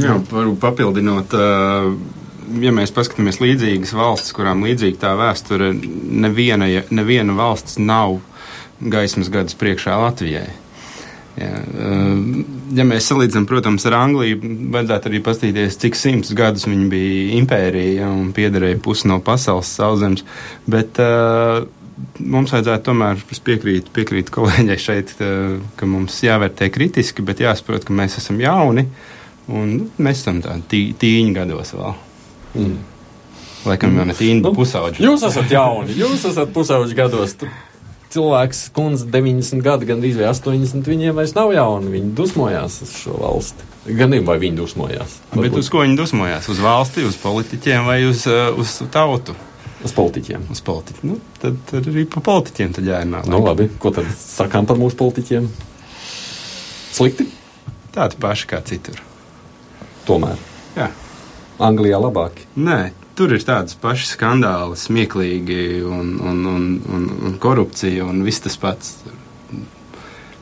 [0.00, 0.16] Jā,
[0.64, 1.36] papildinot.
[1.36, 2.22] Uh,
[2.64, 8.22] ja mēs paskatāmies līdzīgas valstis, kurām līdzīga tā vēsture, neviena, neviena valsts nav
[8.80, 10.48] gaismas gadus priekšā Latvijai.
[11.34, 12.18] Ja, eh,
[12.78, 14.38] ja mēs salīdzinām, protams, ar Angliju,
[14.74, 20.22] vajadzētu arī paskatīties, cik simtus gadus viņi bija impērija un piederēja pusi no pasaules sauszemes.
[20.70, 21.66] Bet uh,
[22.22, 27.98] mums vajadzētu tomēr piekrīt, piekrīt kolēģei šeit, uh, ka mums jāvērtē kritiski, bet jāsaprot, ka
[27.98, 28.86] mēs esam jauni
[29.50, 31.94] un mēs esam tādi tī, tīņi gados vēl.
[32.54, 32.82] Mm.
[33.64, 35.02] Laikam jau ne tīņi, nu, pusauģi.
[35.02, 37.38] Jūs esat jauni, jūs esat pusauģi gados.
[38.14, 41.90] Cilvēks, kundze, 90 gadi, gan arī 80, viņiem vairs nav jauni.
[41.96, 43.66] Viņi dusmojās uz šo valsti.
[43.98, 45.16] Gan arī vai viņi dusmojās.
[45.32, 45.48] Varbūt.
[45.48, 46.46] Bet uz ko viņi dusmojās?
[46.52, 49.34] Uz valsti, uz politiķiem vai uz, uh, uz tautu?
[49.84, 50.46] Uz politiķiem.
[50.54, 51.10] Uz politiķiem.
[51.10, 53.24] Nu, tad, tad arī par politiķiem jārunā.
[53.28, 55.50] Nu, labi, ko tad sakām par mūsu politiķiem?
[56.94, 57.26] Slikti?
[57.94, 59.02] Tādi paši kā citur.
[60.08, 60.38] Tomēr.
[60.78, 60.88] Jā.
[61.62, 62.40] Anglijā labāk.
[62.58, 68.42] Nē, tur ir tādas pašas skandāli, smieklīgi un, un, un, un, un korupcija un viss
[68.44, 68.96] tas pats.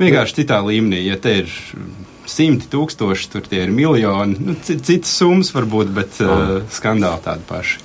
[0.01, 1.53] Vienkārši citā līmenī, ja te ir
[2.29, 7.83] simti tūkstoši, tur tie ir miljoni, nu, citas summas varbūt, bet uh, skandāli tādi paši.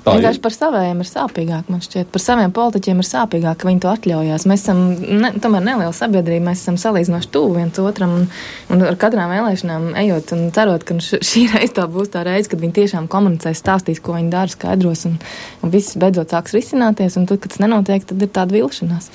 [0.00, 2.08] Tā Vienkārši par saviem ir sāpīgāk, man šķiet.
[2.12, 4.46] Par saviem politiķiem ir sāpīgāk, ka viņi to atļaujās.
[4.48, 8.24] Mēs esam ne, tomēr neliela sabiedrība, mēs esam salīdzinoši tuvu viens otram un,
[8.72, 12.62] un ar katrām vēlēšanām ejot un cerot, ka šī reize tā būs tā reize, kad
[12.64, 15.18] viņi tiešām komunicēs, stāstīs, ko viņi dara, skaidros un,
[15.60, 17.18] un viss beidzot sāks risināties.
[17.20, 19.10] Un tad, kad tas nenotiek, tad ir tāda vilšanās.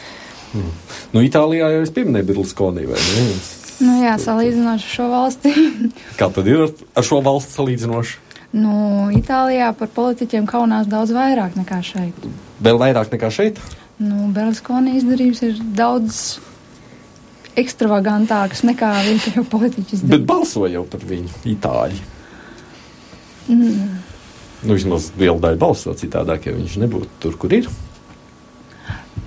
[0.53, 0.69] Hmm.
[1.15, 3.25] Nu, Itālijā jau es pieminēju Berlusconi, vai ne?
[3.83, 5.55] Nu jā, salīdzinoši ar šo valsti.
[6.19, 8.21] Kā tad ir ar šo valsti salīdzinoši?
[8.55, 8.73] Nu,
[9.11, 12.27] Itālijā par politiķiem kaunās daudz vairāk nekā šeit.
[12.63, 13.59] Vēl vairāk nekā šeit?
[13.99, 16.21] Nu, Berluskoni izdarījums ir daudz
[17.59, 20.13] ekstravagantāks nekā vietējo politiķu izdarījums.
[20.13, 21.99] Bet balsoja jau par viņu itāļi.
[23.51, 23.97] Mm.
[24.65, 27.67] Nu, vismaz liela daļa balso citādāk, ja viņš nebūtu tur, kur ir.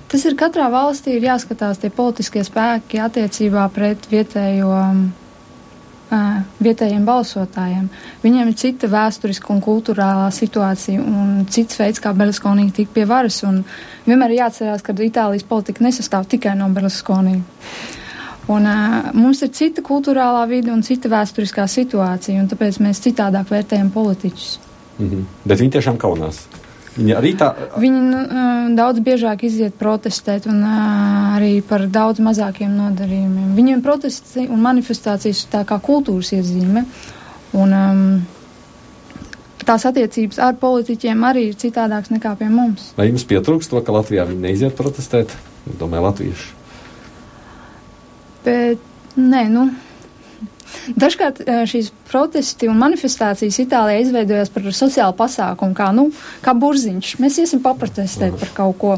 [0.09, 4.73] Tas ir katrā valstī ir jāskatās tie politiskie spēki attiecībā pret vietējo
[6.09, 7.89] vietējiem balsotājiem.
[8.23, 13.41] Viņiem ir cita vēsturiska un kultūrālā situācija un cits veids, kā Berluskonī tika pie varas.
[14.07, 17.39] Vienmēr ir jāatcerās, ka Itālijas politika nesastāv tikai no Berluskonī.
[18.49, 23.51] Un, uh, mums ir cita kultūrālā vide un cita vēsturiskā situācija, un tāpēc mēs citādāk
[23.53, 24.47] vērtējam politiķus.
[24.97, 25.23] Mm -hmm.
[25.45, 26.47] Bet viņi tiešām kaunās.
[26.99, 27.53] Viņi arī tā.
[27.79, 28.23] Viņi nu,
[28.75, 33.53] daudz biežāk iziet protestēt un arī par daudz mazākiem nodarījumiem.
[33.55, 36.83] Viņiem protesti un manifestācijas ir tā kā kultūras iezīme.
[37.55, 38.03] Un, um,
[39.65, 42.91] tās attiecības ar politiķiem arī ir citādākas nekā pie mums.
[42.97, 45.35] Vai jums pietrūkst to, ka Latvijā viņi neiziet protestēt?
[45.79, 46.55] Domāju, latvieši.
[48.45, 48.83] Bet,
[49.19, 49.69] nē, nu.
[50.99, 56.09] Dažkārt šīs protesti un manifestācijas Itālijā izveidojās par sociālu pasākumu, kā, nu,
[56.45, 57.15] kā burziņš.
[57.23, 58.95] Mēs iesim paprotestēt par kaut ko.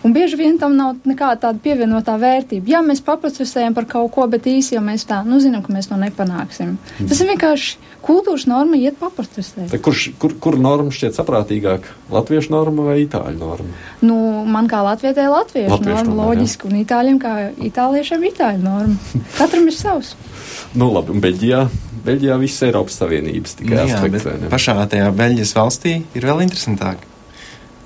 [0.00, 2.70] Un bieži vien tam nav nekāda tāda pievienotā vērtība.
[2.72, 5.90] Jā, mēs paprotestējam par kaut ko, bet īsi jau mēs tā, nu, zinām, ka mēs
[5.90, 6.78] to nepanāksim.
[6.78, 7.08] Mm.
[7.10, 9.74] Tas ir vienkārši kultūras norma iet paprotestēt.
[9.84, 11.90] Kurš, kur, kur norma šķiet saprātīgāk?
[12.14, 13.76] Latviešu norma vai itāļu norma?
[14.00, 14.16] Nu,
[14.48, 16.72] man kā latvietē latviešu, latviešu norma, norma loģiski, jā.
[16.72, 17.34] un itāļiem kā
[17.68, 19.22] itāliešiem itāļu norma.
[19.36, 20.14] Katram ir savs.
[20.80, 21.62] nu, labi, un Beļģijā?
[22.00, 24.48] Beļģijā viss Eiropas Savienības tikai nu, aspekts.
[24.48, 27.09] Pašā tajā Beļģijas valstī ir vēl interesantāk.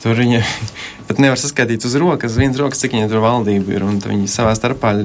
[0.05, 0.43] Tur viņa
[1.09, 3.87] pat nevar saskaitīt uz rokas, viens rokas, cik viņa tur valdība ir.
[3.89, 4.97] Un viņi savā starpā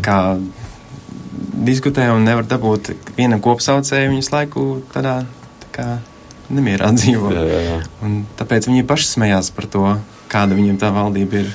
[0.00, 0.20] kā,
[1.68, 5.20] diskutē un nevar dabūt viena kopsaucēja viņas laiku tādā
[5.66, 5.88] tā kā
[6.50, 7.34] nemierā dzīvo.
[7.36, 7.80] Jā, jā, jā.
[8.06, 9.84] Un tāpēc viņi paši smējās par to.
[10.30, 11.50] kāda viņiem tā valdība ir.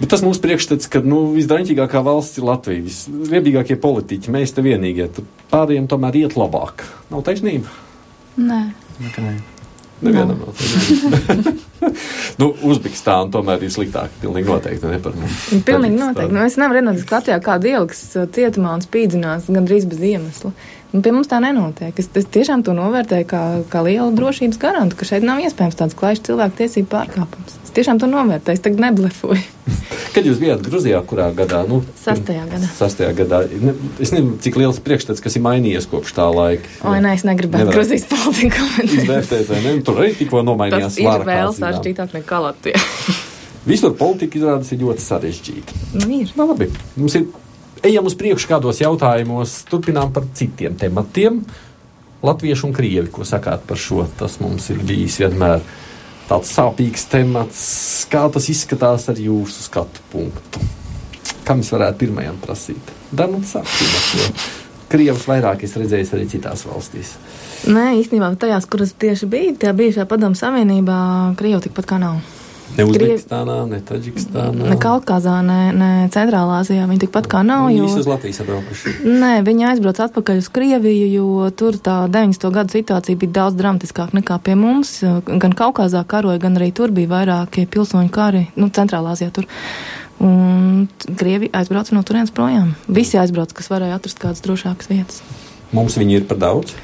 [0.00, 5.06] Bet tas mūsu priekšstats, ka nu, visdaļķīgākā valsts ir Latvija, visriebīgākie politiķi, mēs te vienīgie,
[5.54, 6.84] pārējiem tomēr iet labāk.
[7.14, 7.70] Nav taisnība?
[8.36, 8.60] Nē.
[9.00, 9.34] Nē.
[10.02, 10.62] Nevienam nav.
[12.40, 14.10] nu, Uzbekistāna tomēr ir sliktāka.
[14.22, 15.42] Pilnīgi noteikti ne par mums.
[15.66, 16.34] Pilnīgi noteikti.
[16.34, 18.02] Nu, es nevaru redzēt, ka Latvijā kāda ieliks
[18.34, 20.52] cietumā un spīdzinās gandrīz bez iemesla.
[20.94, 21.96] Un pie mums tā nenotiek.
[21.98, 25.96] Es, es tiešām to novērtēju kā, kā lielu drošības garantu, ka šeit nav iespējams tāds
[25.98, 27.56] klājš cilvēku tiesību pārkāpums.
[27.66, 29.42] Es tiešām to novērtēju, es tagad neblefoju.
[30.14, 31.64] Kad jūs bijāt Gruzijā, kurā gadā?
[31.66, 32.70] Nu, sastajā gadā.
[32.78, 33.42] Sastajā gadā.
[33.58, 36.70] Ne, es nezinu, cik liels priekšstats, kas ir mainījies kopš tā laika.
[36.86, 37.80] O, nē, es negribētu Nevar...
[37.80, 38.98] Gruzijas politiku komentēt.
[39.02, 39.76] Izvērtēt, vai ne?
[39.82, 40.94] Tur arī tikko nomainījās.
[40.94, 42.84] Tas ir vēl sarežģītāk nekā Latvijā.
[43.66, 45.80] Visur politika izrādās ir ļoti sarežģīta.
[45.96, 46.30] Nu, ir.
[46.38, 46.70] Nu, labi.
[47.00, 47.26] Mums ir
[47.84, 51.42] ejam uz priekšu kādos jautājumos, turpinām par citiem tematiem.
[52.24, 54.06] Latvieši un krievi, ko sakāt par šo?
[54.18, 55.60] Tas mums ir bijis vienmēr
[56.28, 57.62] tāds sāpīgs temats.
[58.10, 60.62] Kā tas izskatās ar jūsu skatu punktu?
[61.44, 62.92] Kam es varētu pirmajam prasīt?
[63.12, 64.32] Danuts sāksim.
[64.88, 67.16] Krievus vairāk es redzēju arī citās valstīs.
[67.68, 70.96] Nē, īstenībā tajās, kuras tieši bija, tajā bijušajā padomu savienībā,
[71.40, 72.20] Krievu tikpat kā nav.
[72.74, 74.68] Ne Uzbekistānā, ne Taģikistānā.
[74.72, 76.86] Ne Kaukazā, ne, ne Centrālā Azijā.
[76.90, 77.68] Viņi tikpat kā nav.
[77.68, 77.90] Viņi jo...
[78.00, 78.94] uz Latvijas atbraukuši.
[79.04, 82.48] Nē, viņi aizbrauc atpakaļ uz Krieviju, jo tur tā 90.
[82.56, 84.96] gadu situācija bija daudz dramatiskāka nekā pie mums.
[85.28, 89.46] Gan Kaukazā karoja, gan arī tur bija vairākie pilsoņu kari, nu, Centrālā Azijā tur.
[90.24, 92.72] Un Krievi aizbrauca no turienes projām.
[92.88, 95.22] Visi aizbrauca, kas varēja atrast kādas drošākas vietas.
[95.74, 96.74] Mums viņi ir par daudz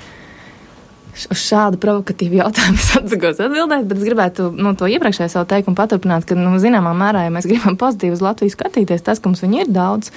[1.11, 5.79] uz šādu provokatīvu jautājumu es atsakos atbildēt, bet es gribētu nu, to iepriekšēju savu teikumu
[5.79, 9.45] paturpināt, ka, nu, zināmā mērā, ja mēs gribam pozitīvi uz Latviju skatīties, tas, ka mums
[9.45, 10.15] viņi ir daudz,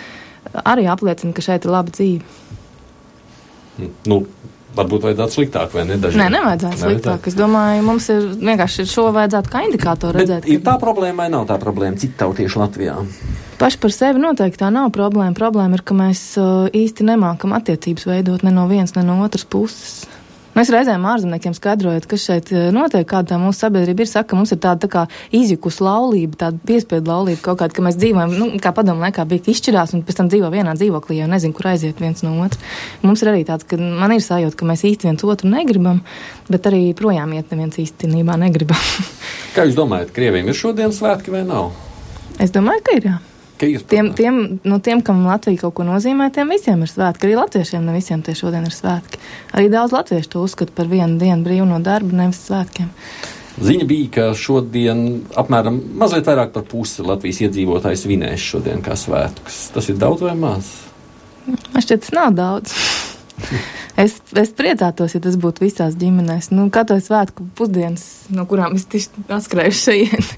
[0.63, 2.41] arī apliecina, ka šeit ir laba dzīve.
[4.09, 4.23] Nu.
[4.73, 5.99] Varbūt vajadzētu sliktāk, vai ne?
[6.01, 6.17] Dažiem.
[6.17, 7.27] Nē, nevajadzētu sliktāk.
[7.29, 10.47] Es domāju, mums ir vienkārši šo vajadzētu kā indikātoru redzēt.
[10.49, 12.95] Ir tā problēma vai nav tā problēma citautieši Latvijā?
[13.61, 15.35] Paši par sevi noteikti tā nav problēma.
[15.37, 19.45] Problēma ir, ka mēs uh, īsti nemākam attiecības veidot ne no vienas, ne no otras
[19.45, 20.07] puses.
[20.53, 24.37] Mēs reizēm ārzemniekiem skaidrojot, kas šeit eh, notiek, kāda tā mūsu sabiedrība ir, saka, ka
[24.37, 28.35] mums ir tāda tā kā izjukus laulība, tāda piespiedu laulība kaut kāda, ka mēs dzīvojam,
[28.37, 31.71] nu, kā padomu laikā bija, izšķirās un pēc tam dzīvo vienā dzīvoklī, jo nezinu, kur
[31.73, 32.61] aiziet viens no otra.
[33.01, 36.03] Mums ir arī tāds, ka man ir sajūta, ka mēs īsti viens otru negribam,
[36.53, 38.89] bet arī projām iet neviens īstenībā negribam.
[39.57, 41.73] kā jūs domājat, Krievijam ir šodien svētki vai nav?
[42.37, 43.19] Es domāju, ka ir jā.
[43.61, 47.29] Tiem, tiem, nu, tiem, kam Latvija kaut ko nozīmē, tiem visiem ir svētki.
[47.29, 49.21] Arī latviešiem ne visiem tie šodien ir svētki.
[49.55, 52.89] Arī daudz latviešu to uzskata par vienu dienu brīvu no darba, nevis svētkiem.
[53.63, 55.03] Ziņa bija, ka šodien
[55.37, 59.67] apmēram mazliet vairāk par pusi Latvijas iedzīvotājs vinēs šodien kā svētkus.
[59.75, 60.73] Tas ir daudz vai maz?
[61.45, 62.75] Man šķiet, tas nav daudz.
[63.93, 66.47] Es, es priecātos, ja tas būtu visās ģimenēs.
[66.49, 70.31] Nu, Katru svētku pusdienas, no kurām es tieši atskrēju šeit.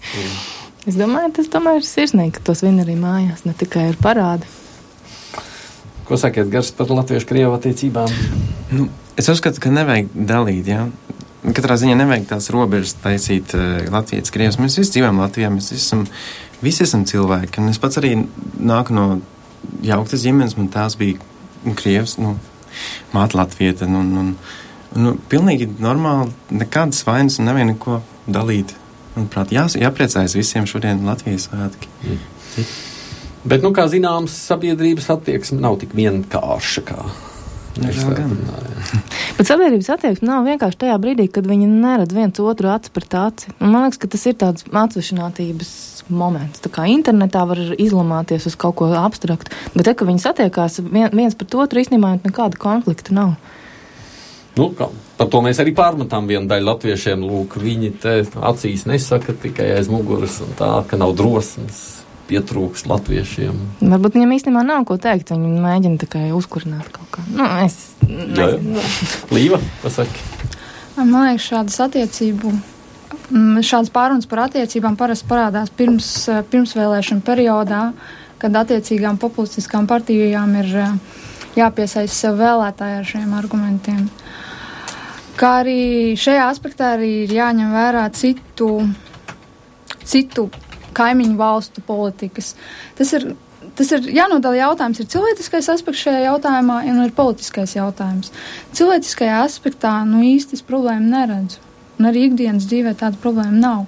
[0.85, 4.45] Es domāju, tas tomēr ir sirsnīgi, ka tos vien arī mājās, ne tikai ir parādi.
[6.05, 8.11] Ko sakiet, Gars, par latviešu-krievu attiecībām?
[8.69, 8.85] Nu,
[9.17, 10.69] es uzskatu, ka nevajag dalīt.
[10.69, 10.83] Ja?
[11.45, 14.59] Katrā ziņā nevajag tās robežas taisīt uh, Latvijas krievus.
[14.61, 16.05] Mēs visi dzīvojam Latvijā, mēs visi esam,
[16.61, 17.63] visi esam cilvēki.
[17.63, 18.13] Un es pats arī
[18.61, 19.07] nāku no
[19.85, 21.17] jauktas ģimenes, man tās bija
[21.81, 22.37] krievs, nu,
[23.15, 23.89] māte latvieta.
[23.89, 24.33] Un, un, un,
[25.01, 28.77] nu, pilnīgi normāli, nekādas vainas un nevienu neko dalīt.
[29.15, 31.91] Manuprāt, jā, jāpriecājas visiem šodien Latvijas svētki.
[32.03, 32.19] Mm.
[33.45, 36.81] Bet, nu, kā zināms, sabiedrības attieksme nav tik vienkārša.
[36.87, 37.05] Kā.
[39.37, 43.51] Bet sabiedrības attieksme nav vienkārši tajā brīdī, kad viņi neredz viens otru acu pret aci.
[43.59, 45.71] Un man liekas, ka tas ir tāds atsvešinātības
[46.09, 46.61] moments.
[46.63, 51.35] Tā kā internetā var izlamāties uz kaut ko abstraktu, bet te, ka viņi satiekās viens
[51.37, 53.35] pret otru, īstenībā nekāda konflikta nav.
[54.55, 57.25] Nu, kā, par to mēs arī pārmetām vienu daļu latviešiem.
[57.25, 61.83] Lūk, viņi te acīs nesaka tikai aiz muguras, un tā, ka nav drosmes.
[62.25, 63.57] Pietrūks latviešiem.
[63.85, 65.29] Varbūt viņam īstenībā nav ko teikt.
[65.29, 67.25] Viņi mēģina tikai uzkurināt kaut kā.
[67.29, 68.81] Nu, es nezinu.
[69.35, 70.23] Līva, pasaki.
[70.97, 72.49] Man liekas, šādas attiecību
[73.29, 76.09] mm, šāds pārunas par attiecībām parasti parādās pirms,
[76.51, 77.81] pirmsvēlēšana periodā,
[78.41, 80.71] kad attiecīgām populistiskām partijām ir
[81.59, 84.07] jāpiesaista sev vēlētāji ar šiem argumentiem.
[85.35, 88.69] Kā arī šajā aspektā arī ir jāņem vērā citu,
[90.07, 90.45] citu
[90.95, 92.53] kaimiņu valstu politikas.
[92.95, 93.27] Tas ir,
[93.75, 98.31] tas ir jānodala jautājums, ir cilvēciskais aspekts šajā jautājumā un ir politiskais jautājums.
[98.79, 101.61] Cilvēciskajā aspektā nu īstis problēmu neredzu.
[101.99, 103.85] Un arī ikdienas dzīvē tāda problēma nav.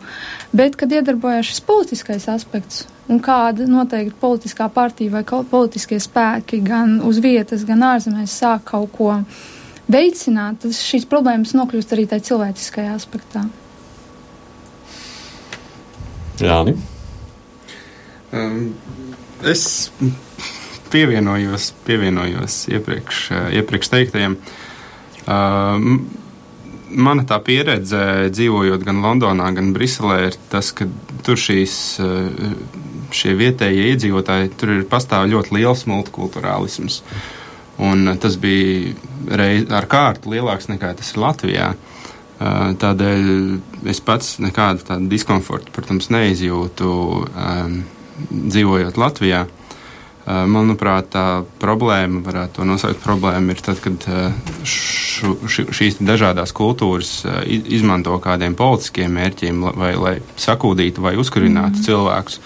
[0.56, 7.02] Bet, kad iedarbojas šis politiskais aspekts un kāda noteikti politiskā partija vai politiskie spēki gan
[7.08, 9.12] uz vietas, gan ārzemēs sāk kaut ko
[9.92, 13.46] veicināt, tad šīs problēmas nokļūst arī tajā cilvēciskajā aspektā.
[16.44, 16.76] Jā, ne?
[18.36, 18.76] Um,
[19.48, 19.90] es
[20.92, 23.24] pievienojos, pievienojos iepriekš,
[23.58, 24.38] iepriekš teiktajiem.
[25.28, 26.02] Um,
[26.88, 30.88] mana tā pieredze, dzīvojot gan Londonā, gan Briselē, ir tas, ka
[31.26, 31.76] tur šīs,
[33.16, 37.02] šie vietējie iedzīvotāji, tur ir pastāv ļoti liels multikulturālisms.
[37.84, 38.96] Un tas bija
[39.38, 41.68] reiz ar kārtu lielāks nekā tas ir Latvijā.
[42.38, 43.30] Tādēļ
[43.90, 46.90] es pats nekādu tādu diskomfortu, protams, neizjūtu
[47.26, 47.80] um,
[48.30, 49.46] dzīvojot Latvijā.
[50.28, 54.04] Manuprāt, tā problēma, varētu to nosaukt problēma, ir tad, kad
[54.68, 61.86] šu, ši, šīs dažādas kultūras izmanto kādiem politiskiem mērķiem, vai lai sakūdītu vai uzkurinātu mm.
[61.88, 62.42] cilvēkus.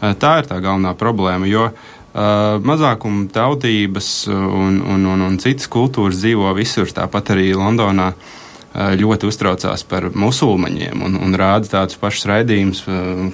[0.00, 1.68] Tā ir tā galvenā problēma, jo
[2.12, 8.10] mazākuma tautības un, un, un, un citas kultūras dzīvo visur, tāpat arī Londonā.
[8.10, 8.36] Uh,
[8.74, 12.84] ļoti uztraucās par musulmaņiem un, un rāda tādus pašus raidījumus,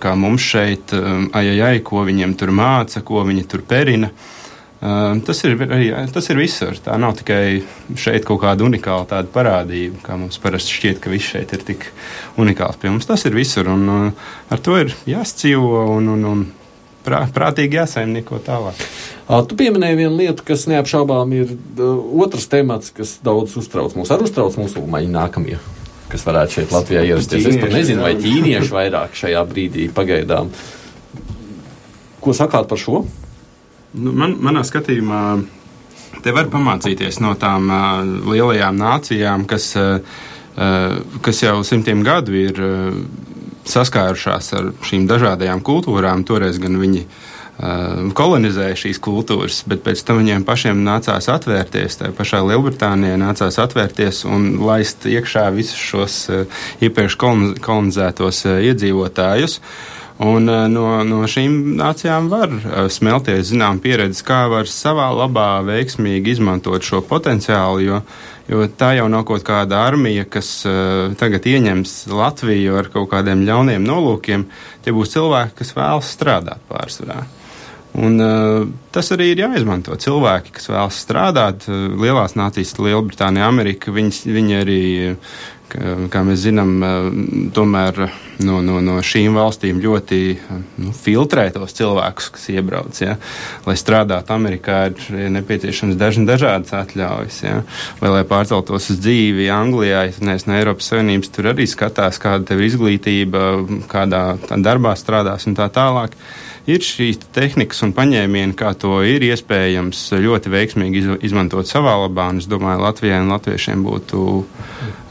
[0.01, 0.95] kā mums šeit,
[1.37, 4.11] ajajai, ko viņiem tur māca, ko viņi tur perina.
[4.81, 6.77] Tas ir, arī, tas ir visur.
[6.85, 7.65] Tā nav tikai
[7.97, 11.89] šeit kaut kāda unikāla tāda parādība, kā mums parasti šķiet, ka viss šeit ir tik
[12.41, 13.09] unikāls pie mums.
[13.09, 16.45] Tas ir visur, un ar to ir jāscīvo un, un, un
[17.07, 18.83] prā, prātīgi jāsaimnieko tālāk.
[19.49, 21.55] Tu pieminēji vienu lietu, kas neapšaubām ir
[22.27, 24.13] otrs temats, kas daudz uztrauc mūs.
[24.15, 25.59] Arī uztrauc musulmaņi nākamie,
[26.13, 27.49] kas varētu šeit Latvijā ierasties.
[27.51, 30.51] Es pat nezinu, vai ķīnieši vairāk šajā brīdī pagaidām.
[32.23, 33.05] Ko sakāt par šo?
[33.97, 35.21] Nu, man, manā skatījumā
[36.25, 40.19] te var pamācīties no tām uh, lielajām nācijām, kas, uh,
[41.23, 42.99] kas jau simtiem gadu ir uh,
[43.71, 46.25] saskārušās ar šīm dažādajām kultūrām.
[46.27, 52.01] Toreiz gan viņi uh, kolonizēja šīs kultūras, bet pēc tam viņiem pašiem nācās atvērties.
[52.01, 59.61] Tā pašā Lielbritānijā nācās atvērties un laist iekšā visus šos uh, iepriekš kolonizētos uh, iedzīvotājus.
[60.25, 62.55] Un no, no šīm nācijām var
[62.89, 68.01] smelties zinām pieredzi, kā var savā labā veiksmīgi izmantot šo potenciālu, jo
[68.47, 73.43] Jo tā jau nav kaut kāda armija, kas uh, tagad ieņems Latviju ar kaut kādiem
[73.47, 74.47] ļauniem nolūkiem.
[74.85, 77.25] Tie būs cilvēki, kas vēlas strādāt pārsvarā.
[77.97, 79.97] Un, uh, tas arī ir jāizmanto.
[79.97, 84.83] Cilvēki, kas vēlas strādāt, uh, lielās nācijas, Lielbritānija, Amerika, viņi, viņi arī
[85.15, 86.71] uh, kā mēs zinām,
[87.55, 87.99] tomēr
[88.47, 90.21] no, no, no šīm valstīm ļoti
[90.83, 93.01] nu, filtrē tos cilvēkus, kas iebrauc.
[93.03, 93.17] Ja?
[93.67, 97.43] Lai strādātu Amerikā, ir nepieciešams dažni dažādas atļaujas.
[97.45, 97.61] Ja?
[98.01, 102.57] Vai lai pārceltos uz dzīvi Anglijā, ja neesmu no Eiropas Savienības, tur arī skatās, kāda
[102.57, 103.47] ir izglītība,
[103.91, 106.15] kādā darbā strādās un tā tālāk
[106.71, 112.29] ir šīs tehnikas un paņēmieni, kā to ir iespējams ļoti veiksmīgi izmantot savā labā.
[112.37, 114.27] Es domāju, Latvijai un Latviešiem būtu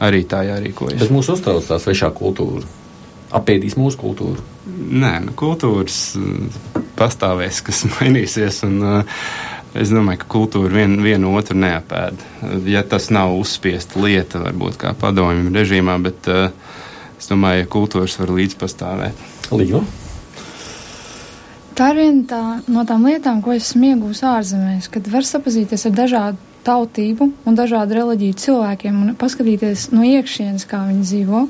[0.04, 1.00] arī tā jārīkojas.
[1.02, 2.64] Bet mūs uztrauc tā svešā kultūra.
[3.36, 4.44] Apēdīs mūsu kultūru.
[4.66, 8.64] Nē, nu, kultūras mm, pastāvēs, kas mainīsies.
[8.68, 9.20] Un, uh,
[9.76, 12.22] Es domāju, ka kultūra vien, vienu otru neapēd.
[12.64, 16.46] Ja tas nav uzspiesta lieta, varbūt kā padomju režīmā, bet uh,
[17.18, 19.20] es domāju, ka kultūras var līdzpastāvēt.
[19.52, 19.82] Līva?
[21.76, 25.92] Tā ir viena tā, no tām lietām, ko es iegūstu ārzemēs, kad var sapazīties ar
[25.92, 31.42] dažādu tautību un dažādu reliģiju cilvēkiem un paskatīties no iekšienes, kā viņi dzīvo.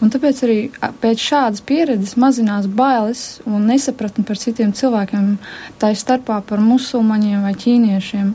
[0.00, 0.56] Un tāpēc arī
[1.04, 5.30] pēc šādas pieredzes mazinās bailes un nesapratni par citiem cilvēkiem,
[5.76, 8.34] tā ir starpā par musulmaņiem vai ķīniešiem.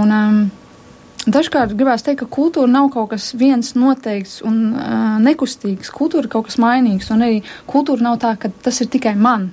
[0.00, 0.42] Un, um,
[1.22, 5.92] Dažkārt gribās teikt, ka kultūra nav kaut kas viens noteikts un uh, nekustīgs.
[5.94, 9.52] Kultūra ir kaut kas mainīgs, un arī kultūra nav tā, ka tas ir tikai man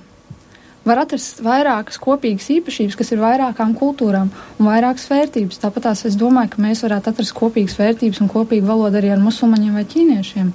[0.90, 5.60] var atrast vairākas kopīgas īpašības, kas ir vairākām kultūrām un vairākas vērtības.
[5.62, 9.22] Tāpat tās es domāju, ka mēs varētu atrast kopīgas vērtības un kopīgu valodu arī ar
[9.22, 10.52] musulmaņiem vai ķīniešiem.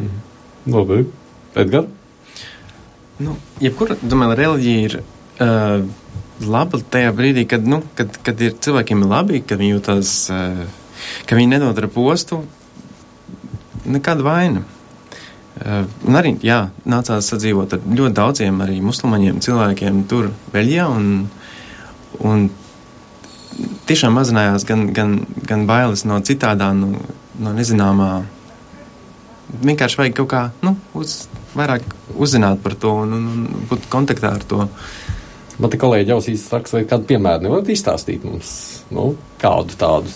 [0.00, 0.20] Mm.
[0.70, 1.04] Labi,
[1.58, 1.88] Edgar?
[3.20, 5.84] Nu, jebkura, domāju, reliģija ir uh,
[6.40, 10.62] laba tajā brīdī, kad, nu, kad, kad ir cilvēkiem labi, kad viņi jūtas, uh,
[11.28, 12.42] ka viņi nedod ar postu,
[13.88, 14.64] nekāda vaina.
[15.60, 20.86] Uh, un arī jā, nācās sadzīvot ar ļoti daudziem arī musulmaņiem cilvēkiem tur, Beļģijā.
[20.88, 21.26] Un,
[22.24, 22.46] un
[23.90, 26.94] tiešām mazinājās gan, gan, gan bailes no citādā, no,
[27.42, 28.10] no nezināmā.
[29.60, 31.24] Vienkārši vajag kaut kā nu, uz,
[31.58, 31.84] vairāk
[32.14, 34.68] uzzināt par to un, un, un būt kontaktā ar to.
[35.60, 38.52] Man te kolēģi jau īstenībā vai kādu piemēru nevarat izstāstīt mums,
[38.94, 39.10] nu,
[39.42, 40.14] kādu tādu.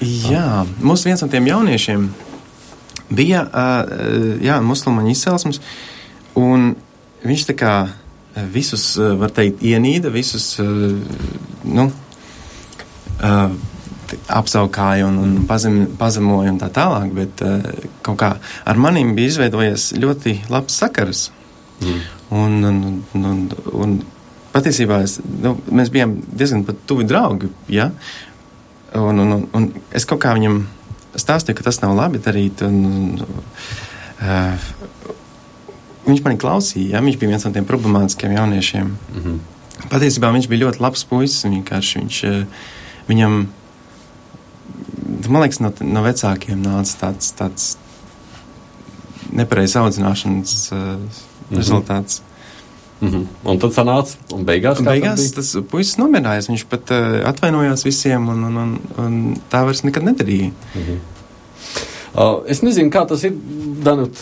[0.00, 2.10] Jā, mums viens no tiem jauniešiem
[3.10, 3.44] bija
[4.42, 5.60] jā, musulmaņu izcelsmes,
[6.38, 6.74] un
[7.26, 7.74] viņš tā kā
[8.54, 10.52] visus, var teikt, ienīda, visus,
[11.66, 11.90] nu,
[14.30, 17.42] apsaukāja un, un pazem, pazemoja un tā tālāk, bet
[18.06, 21.28] kaut kā ar maniem bija izveidojies ļoti labs sakars.
[21.80, 22.00] Mm.
[22.30, 22.80] Un, un,
[23.16, 23.44] un, un,
[23.74, 23.94] un
[24.54, 27.50] patiesībā es, nu, mēs bijām diezgan tuvi draugi.
[27.72, 27.90] Ja?
[28.98, 30.62] Un, un, un, un es kaut kā viņam
[31.18, 32.62] stāstīju, ka tas nav labi darīt.
[32.66, 33.22] Un,
[34.20, 34.68] uh,
[36.06, 36.96] viņš manī klausīja.
[36.96, 37.04] Ja?
[37.04, 38.86] Viņš bija viens no tiem problemātiskiem jauniešiem.
[38.86, 39.38] Mm -hmm.
[39.90, 41.44] Patiesībā viņš bija ļoti labs puisis.
[41.44, 42.44] Viņš, uh,
[43.08, 43.46] viņam,
[45.28, 47.76] man liekas, no, no vecākiem nāca tāds, tāds
[49.32, 51.56] nepareizs audzināšanas uh, mm -hmm.
[51.56, 52.22] rezultāts.
[53.00, 53.26] Mm -hmm.
[53.44, 56.48] Un tad sanāca, un beigās, un beigās tas puisis nomierinājās.
[56.48, 60.50] Viņš pat uh, atvainojās visiem, un, un, un, un tā vairs nekad nedarīja.
[60.74, 60.98] Mm -hmm.
[62.14, 63.32] uh, es nezinu, kā tas ir.
[63.84, 64.12] Danut,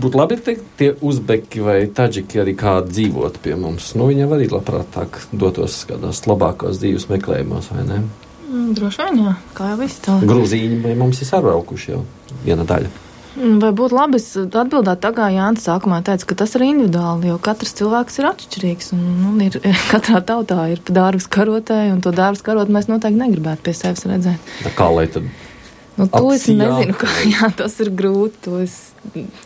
[0.00, 3.94] būtu labi teikt, tie uzbeki vai taģiki arī kādi dzīvot pie mums.
[3.94, 8.02] Nu, viņiem arī labprātāk dotos kādās labākās dzīves meklējumos, vai ne?
[8.50, 10.18] Mm, droši vien, jā, kā jau viss tā.
[10.20, 12.04] Grūzīņi vai mums ir saraukuši jau
[12.44, 13.03] viena daļa.
[13.34, 17.38] Mm, vai būtu labi atbildēt tā, kā Jānis sākumā teica, ka tas ir individuāli, jo
[17.42, 18.92] katrs cilvēks ir atšķirīgs.
[18.94, 19.58] Un, un ir,
[19.92, 24.54] katrā tautā ir dārvis karotē, un to dārvis karot mēs noteikti negribētu pie sevis redzēt.
[24.78, 25.26] Kā lai tad?
[25.94, 28.50] Nu, to es nezinu, kā jā, tas ir grūti.
[28.64, 28.78] Es,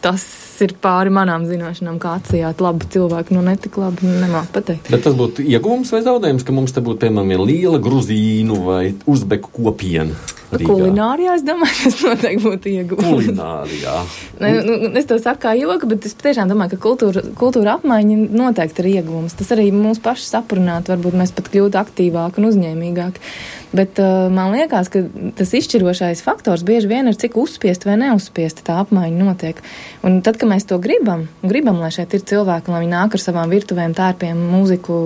[0.04, 0.24] tas
[0.64, 4.06] ir pāri manām zināšanām, kā atsijāt labu cilvēku no netik labi.
[4.08, 4.88] Nu, nemāku pateikt.
[4.92, 9.52] Bet tas būtu iegūms vai zaudējums, ka mums te būtu, piemēram, liela gruzīnu vai uzbeku
[9.60, 10.16] kopiena.
[10.48, 10.64] Rīgā.
[10.64, 13.04] Kulinārijā es domāju, tas noteikti būtu iegūms.
[13.04, 13.96] Kulinārijā.
[14.42, 18.16] ne, nu, es to saku kā joku, bet es tiešām domāju, ka kultūra, kultūra apmaiņa
[18.32, 19.36] noteikti ir iegūms.
[19.36, 23.24] Tas arī mūs pašus aprunāt, varbūt mēs pat kļūtu aktīvāki un uzņēmīgāki.
[23.68, 25.02] Bet uh, man liekas, ka
[25.36, 29.60] tas izšķirošais faktors bieži vien ir, cik uzspiest vai neuzspiest tā apmaiņa notiek.
[30.08, 33.22] Un tad, kad mēs to gribam, gribam, lai šeit ir cilvēki, lai viņi nāk ar
[33.22, 34.96] savām virtuvēm, tērpiem, mūziku,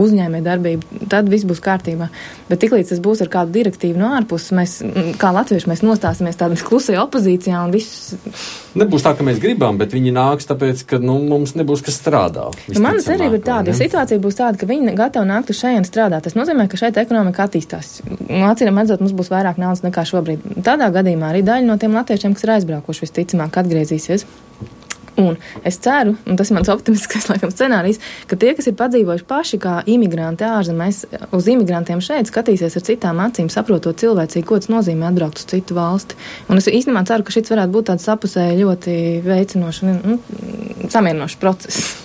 [0.00, 2.08] uzņēmē darbību, tad viss būs kārtībā.
[2.48, 6.56] Bet tiklīdz tas būs ar kādu direktīvu no ārpuses, mēs, kā latvieši, mēs nostāsimies tādā
[6.66, 8.14] klusajā opozīcijā un viss.
[8.78, 12.48] Nebūs tā, ka mēs gribam, bet viņi nāks tāpēc, ka nu, mums nebūs kas strādā.
[12.78, 16.28] Mana cerība ir tāda, ja situācija būs tāda, ka viņi gatavi nākt uz šejienes strādāt.
[16.28, 18.00] Tas nozīmē, ka šeit ekonomika attīstās.
[18.06, 20.46] Nu, Acīm redzot, mums būs vairāk naudas nekā šobrīd.
[20.66, 24.26] Tādā gadījumā arī daļa no tiem latviešiem, kas ir aizbraukuši, visticamāk atgriezīsies.
[25.20, 28.00] Un es ceru, un tas ir mans optimistiskais laikam, scenārijs,
[28.30, 31.02] ka tie, kas ir padzīvojuši paši kā imigranti ārzemēs,
[31.36, 35.76] uz imigrantiem šeit skatīsies ar citām acīm, saprotot cilvēcīgi, ko tas nozīmē atbraukt uz citu
[35.78, 36.18] valsti.
[36.48, 40.20] Un es īstenībā ceru, ka šis varētu būt tāds sapusēji ļoti veicinošs un nu,
[40.90, 41.99] samierinošs process.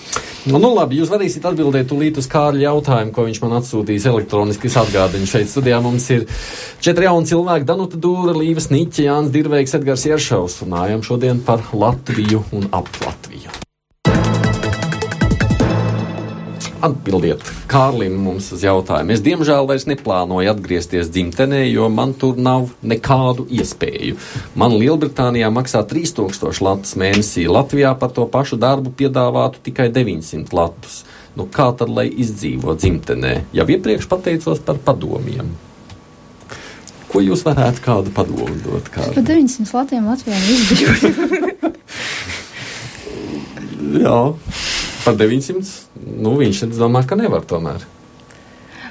[0.46, 4.70] Nu, nu, labi, jūs varēsiet atbildēt tūlīt uz Kārļa jautājumu, ko viņš man atsūtīs elektroniski.
[4.70, 6.28] Es atgādinu, šeit studijā mums ir
[6.86, 10.62] četri jauni cilvēki- Danuta Dūra, Līvas Niķa, Jānis Dirveiks, Edgars Ieršaus.
[10.62, 13.65] Runājam šodien par Latviju un ap Latviju.
[16.86, 19.16] Atbildiet Kārlim mums uz jautājumu.
[19.16, 24.20] Es diemžēl vairs neplānoju atgriezties dzimtenē, jo man tur nav nekādu iespēju.
[24.60, 31.02] Man Lielbritānijā maksā 3000 latus mēnesī, Latvijā par to pašu darbu piedāvātu tikai 900 latus.
[31.36, 33.34] Nu, kā tad, lai izdzīvo dzimtenē?
[33.56, 35.50] Jau iepriekš pateicos par padomiem.
[37.10, 38.92] Ko jūs varētu kādu padomu dot?
[38.94, 39.18] Kādu?
[39.18, 41.82] Par 900 latiem Latvijā izdzīvot.
[44.06, 44.20] Jā
[45.06, 45.74] par 900.
[46.22, 47.86] Nu, viņš domā, ka nevar tomēr.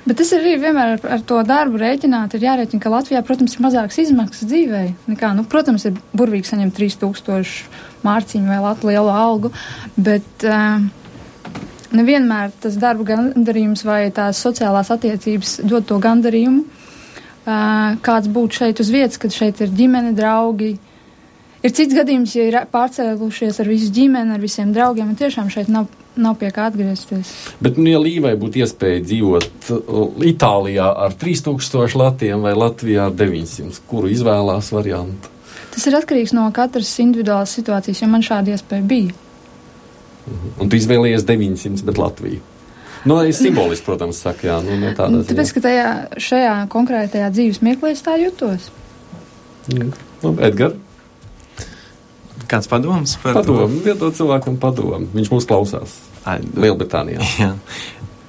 [0.05, 2.37] Bet tas arī vienmēr ar, ar to darbu rēķināt.
[2.37, 4.83] Ir jārēķina, ka Latvijā, protams, ir mazākas izmaksas dzīvē.
[5.09, 9.51] Nekā, nu, protams, ir burvīgi saņemt 3000 mārciņu vai latu lielu algu,
[9.97, 10.85] bet uh,
[11.97, 16.67] nevienmēr tas darba gandarījums vai tās sociālās attiecības dod to gandarījumu.
[17.45, 20.75] Uh, kāds būtu šeit uz vietas, kad šeit ir ģimene, draugi,
[21.65, 25.71] Ir cits gadījums, ja ir pārcēlušies ar visu ģimeni, ar visiem draugiem, un tiešām šeit
[25.73, 25.87] nav,
[26.17, 27.31] nav pie kā atgriezties.
[27.65, 33.15] Bet, nu, ja Līvai būtu iespēja dzīvot uh, Itālijā ar 3000 latiem vai Latvijā ar
[33.19, 35.33] 900, kuru izvēlās variantu?
[35.75, 39.15] Tas ir atkarīgs no katras individuālas situācijas, jo man šāda iespēja bija.
[40.25, 40.57] Mhm.
[40.63, 42.43] Un tu izvēlējies 900, bet Latviju.
[43.05, 45.29] Nu, arī simboliski, protams, saka, jā, nu, ne tādā ziņā.
[45.29, 45.89] Tāpēc, ka tajā,
[46.25, 48.71] šajā konkrētajā dzīves mirklī es tā jutos.
[49.69, 49.91] Mm.
[50.23, 50.81] Nu, Edgars?
[52.51, 53.69] Kāds padoms par padomu?
[53.69, 53.91] to?
[53.91, 55.07] Iedod cilvēkam padomu.
[55.15, 55.97] Viņš mūs klausās.
[56.29, 57.25] Ai, Lielbritānijā.
[57.43, 57.53] Jā.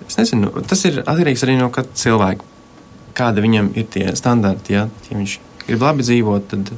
[0.06, 2.54] Es nezinu, tas ir atkarīgs arī no katra cilvēka.
[3.16, 4.76] Kāda viņam ir tie standarti?
[4.76, 6.74] Ja, ja viņš grib labi dzīvot, tad,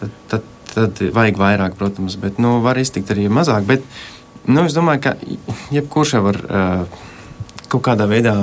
[0.00, 3.68] tad, tad, tad vajag vairāk, protams, bet nu, var iztikt arī mazāk.
[3.68, 3.84] Bet,
[4.48, 5.14] nu, es domāju, ka
[5.74, 7.04] jebkurš var uh,
[7.68, 8.34] kaut kādā veidā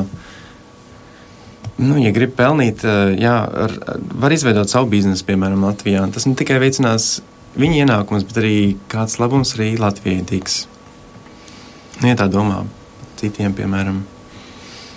[1.82, 2.86] nu, ja grib pelnīt,
[3.20, 3.74] jā, ar,
[4.22, 6.06] var izveidot savu biznesu, piemēram, Latvijā.
[6.14, 7.18] Tas ne tikai veicinās
[7.60, 8.56] viņa ienākums, bet arī
[8.92, 10.66] kāds labums arī Latvijai tiks.
[12.02, 12.64] Nu, ja tā domā,
[13.20, 14.04] citiem, piemēram.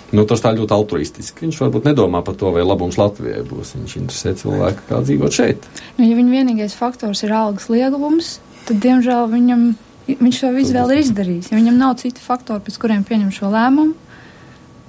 [0.09, 1.45] Nu, tas tā ļoti altruistiski.
[1.45, 3.75] Viņš varbūt nedomā par to, vai labums Latvijai būs.
[3.77, 5.67] Viņš interesē cilvēku, kā dzīvot šeit.
[5.99, 9.69] Nu, ja viņa vienīgais faktors ir algas lielums, tad, diemžēl, viņam
[10.17, 11.51] viņš šo izvēli ir izdarījis.
[11.51, 13.93] Ja viņam nav citu faktoru, pēc kuriem pieņem šo lēmumu,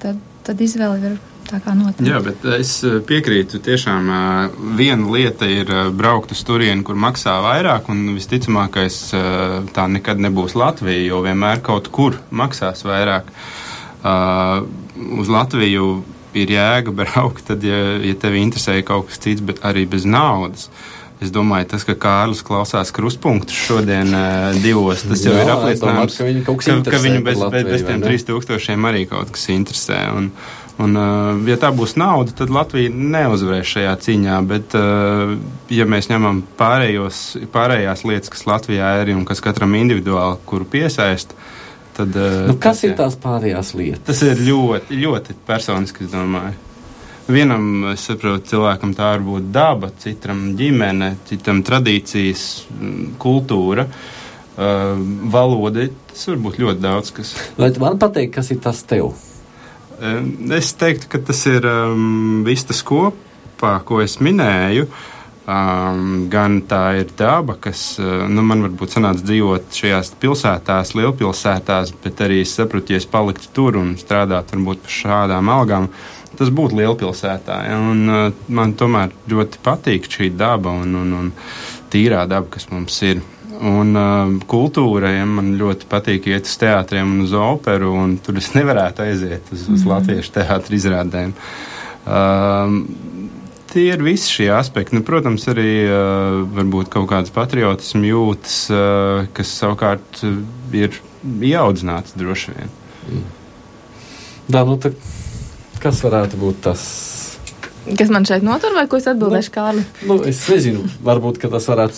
[0.01, 1.19] tad, tad izvēle ir
[1.51, 2.07] tā kā notiek.
[2.09, 2.77] Jā, bet es
[3.09, 3.61] piekrītu.
[3.65, 4.13] Tiešām
[4.79, 9.01] viena lieta ir braukt uz turieni, kur maksā vairāk, un visticamākais
[9.75, 13.29] tā nekad nebūs Latvija, jo vienmēr kaut kur maksās vairāk.
[15.21, 15.91] Uz Latviju
[16.39, 20.71] ir jēga braukt, tad, ja, ja tevi interesē kaut kas cits, bet arī bez naudas.
[21.21, 26.17] Es domāju, tas, ka Kārlis klausās krustpunktus šodien uh, divos, tas jau Jā, ir apliecinājums,
[26.17, 29.99] ka, viņu ka, ka viņu bez, Latviju, bez, bez tiem 3000 arī kaut kas interesē.
[30.17, 30.31] Un,
[30.81, 35.37] un, uh, ja tā būs nauda, tad Latvija neuzvarēs šajā cīņā, bet, uh,
[35.73, 37.21] ja mēs ņemam pārējos,
[37.55, 41.37] pārējās lietas, kas Latvijā ir un kas katram individuāli, kuru piesaist,
[41.97, 42.17] tad.
[42.49, 44.07] Nu, kas tas, ir tās pārējās lietas?
[44.11, 46.59] Tas ir ļoti, ļoti personiski, es domāju.
[47.31, 52.45] Vienam, es saprotu, cilvēkam tā var būt daba, citam ģimene, citam tradīcijas,
[53.23, 54.95] kultūra, uh,
[55.31, 55.87] valoda.
[56.11, 57.35] Tas var būt ļoti daudz kas.
[57.61, 59.13] Vai tu man pateiksi, kas ir tas tev?
[60.01, 64.87] Es teiktu, ka tas ir um, viss tas kopā, ko es minēju.
[65.51, 71.91] Um, gan tā ir daba, kas uh, nu, man varbūt sanāca dzīvot šajās pilsētās, lielpilsētās,
[72.05, 75.89] bet arī es sapratu, ja es paliktu tur un strādātu varbūt par šādām algām,
[76.39, 77.59] tas būtu lielpilsētā.
[77.67, 77.81] Ja?
[77.83, 81.35] Un, uh, man tomēr ļoti patīk šī daba un, un, un
[81.91, 83.25] tīrā daba, kas mums ir.
[83.61, 88.39] Un uh, kultūra, ja man ļoti patīk iet uz teātriem un uz operu, un tur
[88.41, 89.91] es nevarētu aiziet uz, uz mm.
[89.91, 91.35] latviešu teātra izrādēm.
[92.09, 92.79] Uh,
[93.75, 94.97] tie ir visi šie aspekti.
[94.97, 100.41] Nu, protams, arī uh, varbūt kaut kādas patriotismu jūtas, uh, kas savukārt uh,
[100.73, 102.77] ir ieaudzināts droši vien.
[103.11, 103.27] Mm.
[104.51, 104.95] Tā, nu, tā
[105.81, 106.81] Kas varētu būt tas?
[107.97, 109.85] Kas man šeit notur, vai ko es atbildēšu nu, Kārli?
[110.11, 111.97] Nu, es nezinu, varbūt tas varētu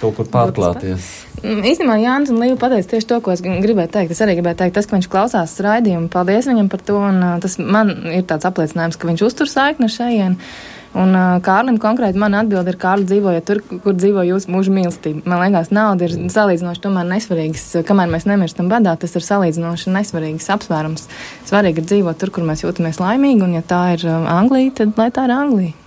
[0.00, 1.08] kaut kur pārklāties.
[1.42, 4.14] Mm, īstenībā Jānis un Līva pateica tieši to, ko es gribēju teikt.
[4.14, 7.58] Es arī gribēju teikt, tas, ka viņš klausās raidījumu, paldies viņam par to, un tas
[7.60, 10.50] man ir tāds apliecinājums, ka viņš uztur saikni ar šejienu.
[10.96, 15.26] Un uh, Kārlim konkrēti man atbild ir, Kārli dzīvoja tur, kur dzīvo jūsu mūža mīlestība.
[15.28, 17.66] Man liekas, nauda ir salīdzinoši tomēr nesvarīgs.
[17.84, 21.04] Kamēr mēs nemirstam badā, tas ir salīdzinoši nesvarīgs apsvērums.
[21.50, 25.10] Svarīgi ir dzīvot tur, kur mēs jūtamies laimīgi, un ja tā ir Anglija, tad lai
[25.12, 25.85] tā ir Anglija.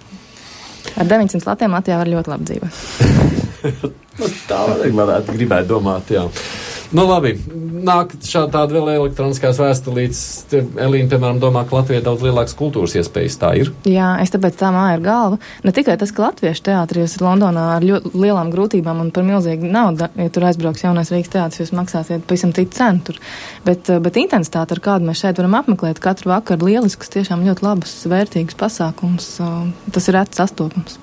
[0.99, 2.73] Ar 900 latiem Latvijā var ļoti labi dzīvot.
[4.49, 4.59] tā
[4.99, 6.25] varētu gribēt domāt, jā.
[6.89, 7.35] Nu, labi,
[7.85, 10.21] nāk šāda vēl elektroniskās vēstulītes.
[10.57, 13.35] Elīna, piemēram, domā, ka Latvijai daudz lielākas kultūras iespējas.
[13.37, 13.69] Tā ir.
[13.85, 15.37] Jā, es tāpēc tā māju ar galvu.
[15.67, 19.69] Ne tikai tas, ka latviešu teātris ir Londonā ar ļoti lielām grūtībām un par milzīgu
[19.69, 23.19] naudu, ja tur aizbrauks jaunais Rīgas teātris, jūs maksāsiet pavisam citu cenu tur.
[23.67, 27.67] Bet, eh, bet intensitāte, ar kādu mēs šeit varam apmeklēt katru vakaru, lielisks, tiešām ļoti
[27.69, 29.29] labs, vērtīgs pasākums.
[29.45, 30.97] Eh, tas ir rets sastopams.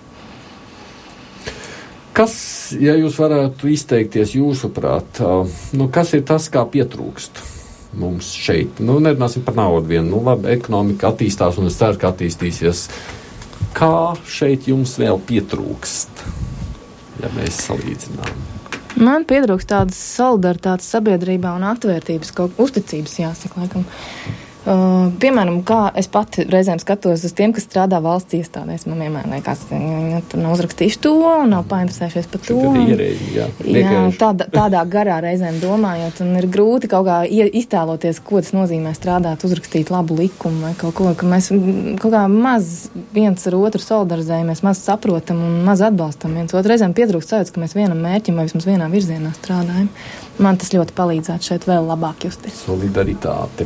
[2.16, 2.36] Kas,
[2.80, 5.18] ja jūs varētu izteikties jūsuprāt,
[5.76, 7.42] nu, kas ir tas, kā pietrūkst
[8.00, 8.80] mums šeit?
[8.80, 10.14] Nu, nerunāsim par naudu vienu.
[10.14, 12.86] Nu, labi, ekonomika attīstās un es ceru, ka attīstīsies.
[13.76, 16.24] Kā šeit jums vēl pietrūkst,
[17.20, 18.42] ja mēs salīdzinām?
[18.96, 23.84] Man pietrūkst tādas solidaritātes sabiedrībā un atvērtības, kaut uzticības, jāsaka, laikam.
[23.84, 28.86] Uh, piemēram, kā es pati reizēm skatos uz tiem, kas strādā valsts iestādēs.
[28.90, 31.14] Man vienmēr liekas, ka viņi tur nav uzrakstījuši to
[31.50, 32.58] nav painteresējušies par to.
[32.82, 33.46] Ierēģi, jā,
[33.78, 38.94] jā tādā, tādā garā reizēm domājot, un ir grūti kaut kā iztēloties, ko tas nozīmē
[38.96, 41.52] strādāt, uzrakstīt labu likumu vai kaut ko, ka mēs
[42.02, 46.74] kaut kā maz viens ar otru solidarizējamies, maz saprotam un maz atbalstam viens otru.
[46.74, 49.90] Reizēm pietrūkst sajūta, ka mēs vienam mērķim vai vismaz vienā virzienā strādājam.
[50.43, 52.59] Man tas ļoti palīdzētu šeit vēl labāk justies.
[52.66, 53.64] Solidaritāte.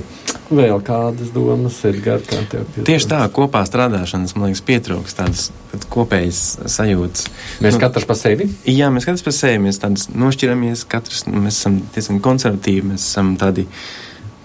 [0.50, 2.40] Vēl kādas domas ir garā?
[2.86, 5.48] Tieši tā, kopā strādāšanas, man liekas, pietrūkst tādas
[5.90, 7.28] kopējas sajūtas.
[7.62, 8.48] Mēs nu, katrs pa sevi?
[8.66, 13.34] Jā, mēs katrs pa sevi, mēs tādas nošķiramies, katrs, mēs esam diezgan konservatīvi, mēs esam
[13.38, 13.66] tādi,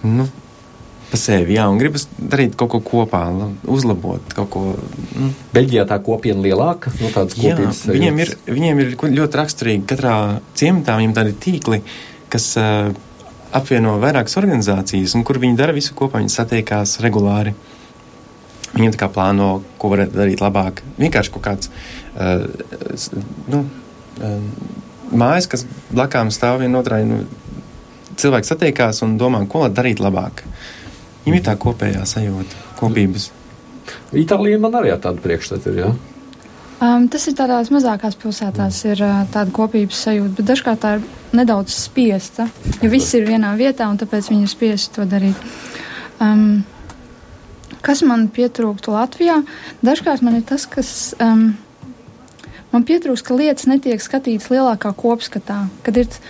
[0.06, 0.28] nu,
[1.10, 3.22] pa sevi, jā, un gribas darīt kaut ko kopā,
[3.70, 4.64] uzlabot kaut ko.
[5.14, 5.30] Nu.
[5.54, 7.86] Beļģijā tā kopiena lielāka, no nu, tādas kopienas.
[7.86, 10.18] Jā, viņiem ir, viņiem ir ļoti raksturīgi katrā
[10.58, 11.82] ciematā, viņiem tādi tīkli,
[12.36, 12.92] kas uh,
[13.56, 16.20] apvieno vairākas organizācijas, un kur viņi dara visu kopā.
[16.20, 17.54] Viņi satiekās regulāri.
[18.76, 20.82] Viņiem tā kā plāno, ko varētu darīt labāk.
[21.00, 22.44] Vienkārši kaut kāds uh,
[23.52, 23.62] nu,
[24.20, 24.34] uh,
[25.16, 27.04] mājas, kas blakām stāv vienotrai.
[27.08, 27.22] Nu,
[28.20, 30.44] cilvēki satiekās un domā, ko darīt labāk.
[31.24, 33.30] Viņam ir tā kopējā sajūta, kopības.
[34.16, 35.80] Itālijā man arī tāda priekšstata ir.
[35.80, 36.15] Ja?
[36.76, 41.06] Um, tas ir tādās mazākās pilsētās, ir uh, tāda kopības sajūta, bet dažkārt tā ir
[41.36, 42.50] nedaudz spiesta,
[42.82, 45.46] jo viss ir vienā vietā un tāpēc viņi ir spiesti to darīt.
[46.20, 46.66] Um,
[47.80, 49.38] kas man pietrūktu Latvijā?
[49.88, 50.90] Dažkārt man ir tas, kas.
[51.16, 51.54] Um,
[52.74, 56.20] man pietrūkst, ka lietas netiek skatītas lielākā kopskatā, kad ir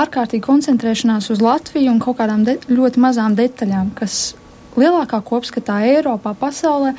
[0.00, 4.30] ārkārtīgi koncentrēšanās uz Latviju un kaut kādām ļoti mazām detaļām, kas
[4.80, 6.94] lielākā kopskatā Eiropā, pasaulē,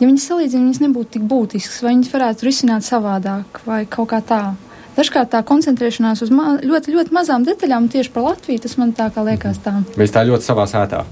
[0.00, 4.22] ja viņas salīdzina, viņas nebūtu tik būtiskas, vai viņas varētu risināt savādāk vai kaut kā
[4.24, 4.42] tā.
[4.96, 9.10] Dažkārt tā koncentrēšanās uz ma ļoti, ļoti mazām detaļām tieši par Latviju, tas man tā
[9.12, 9.74] kā liekas tā.
[10.00, 11.02] Mēs tā ļoti savā sētā.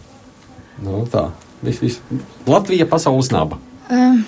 [0.85, 1.28] Nu, tā.
[1.64, 1.99] Vis, vis.
[2.49, 3.61] Latvija pasaules naba.
[3.93, 4.22] Um,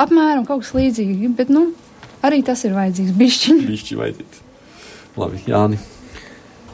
[0.00, 1.68] apmēram kaut kas līdzīgs, bet nu,
[2.22, 3.16] arī tas ir vajadzīgs.
[3.18, 3.66] Bišķiņi.
[3.66, 4.44] Bišķi vajadzīgs.
[5.18, 5.78] Labi, Jāni.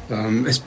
[0.09, 0.61] Um, es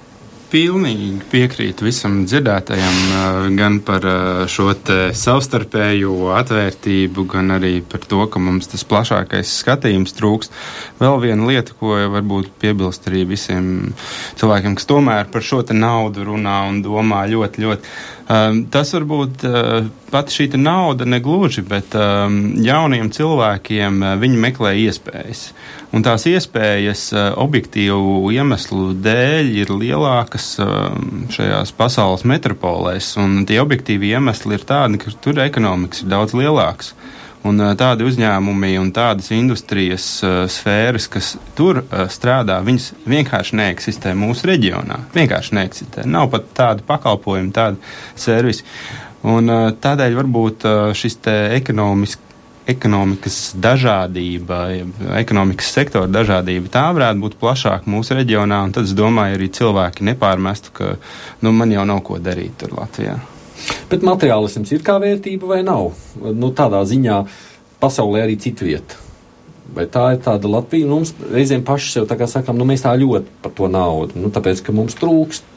[0.51, 4.73] pilnīgi piekrītu visam dzirdētajam, uh, gan par uh, šo
[5.17, 10.55] savstarpējo atvērtību, gan arī par to, ka mums tas plašākais skatījums trūkst.
[10.99, 13.93] Vēl viena lieta, ko varbūt piebilst arī visiem
[14.39, 17.95] cilvēkiem, kas tomēr par šo naudu runā un domā ļoti, ļoti.
[18.31, 24.71] Um, tas varbūt uh, pati šī nauda negluži, bet um, jauniem cilvēkiem uh, viņi meklē
[24.85, 25.49] iespējas.
[25.91, 30.93] Un tās iespējas uh, objektīvu iemeslu dēļ ir lielākas uh,
[31.33, 36.93] šajās pasaules metropolēs, un tie objektīvi iemesli ir tādi, ka tur ekonomikas ir daudz lielākas.
[37.49, 40.07] Un tādi uzņēmumi un tādas industrijas
[40.53, 41.81] sfēras, kas tur
[42.13, 44.99] strādā, viņas vienkārši neeksistē mūsu reģionā.
[45.15, 46.05] Vienkārši neeksistē.
[46.05, 47.81] Nav pat tādu pakalpojumu, tādu
[48.13, 48.67] servisu.
[49.25, 49.49] Un
[49.81, 50.67] tādēļ varbūt
[50.97, 51.17] šis
[51.57, 52.29] ekonomisks
[52.71, 54.61] ekonomikas dažādība,
[55.17, 58.61] ekonomikas sektora dažādība, tā varētu būt plašāka mūsu reģionā.
[58.75, 60.93] Tad es domāju, arī cilvēki nepārmestu, ka
[61.41, 63.17] nu, man jau nav ko darīt tur Latvijā.
[63.91, 65.91] Bet materiālisms ir kā vērtība vai nav?
[66.21, 67.21] Nu, tādā ziņā
[67.81, 68.99] pasaulē arī citu vietu.
[69.71, 70.87] Vai tā ir tāda Latvija?
[70.87, 74.19] Nu, mums reizēm paši sev tā kā sakām, nu mēs tā ļoti par to naudu.
[74.19, 75.47] Nu, tāpēc, ka mums trūkst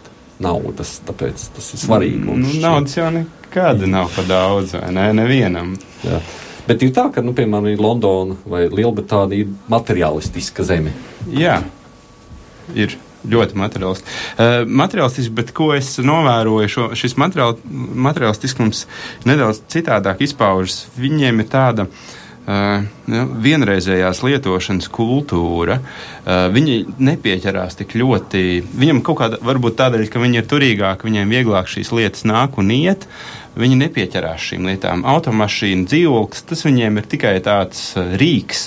[0.44, 2.22] naudas, tāpēc tas ir svarīgi.
[2.26, 5.08] Nu, naudas jau nekāda nav par daudz, vai ne?
[5.18, 5.74] Nevienam.
[6.06, 6.20] Jā.
[6.64, 10.94] Bet ir tā, ka, nu, piemēram, Londona vai Lielbritānija ir materiālistiska zeme.
[11.34, 11.58] Jā,
[12.72, 12.96] ir
[13.30, 14.18] ļoti materiālistiski.
[14.34, 17.56] Uh, materiālistiski, bet ko es novēroju, šo, šis materiāl,
[18.08, 18.84] materiālistiskums
[19.28, 20.84] nedaudz citādāk izpaužas.
[21.00, 21.88] Viņiem ir tāda.
[22.44, 28.42] Uh, ja, vienreizējās lietošanas kultūra, uh, viņi nepieķerās tik ļoti.
[28.68, 32.68] Viņam kaut kāda, varbūt tādēļ, ka viņi ir turīgāki, viņiem vieglāk šīs lietas nāk un
[32.76, 33.08] iet.
[33.08, 35.04] Uh, Viņi nepieķerās šīm lietām.
[35.06, 38.66] Automašīna, dzīvoklis, tas viņiem ir tikai tāds uh, rīks.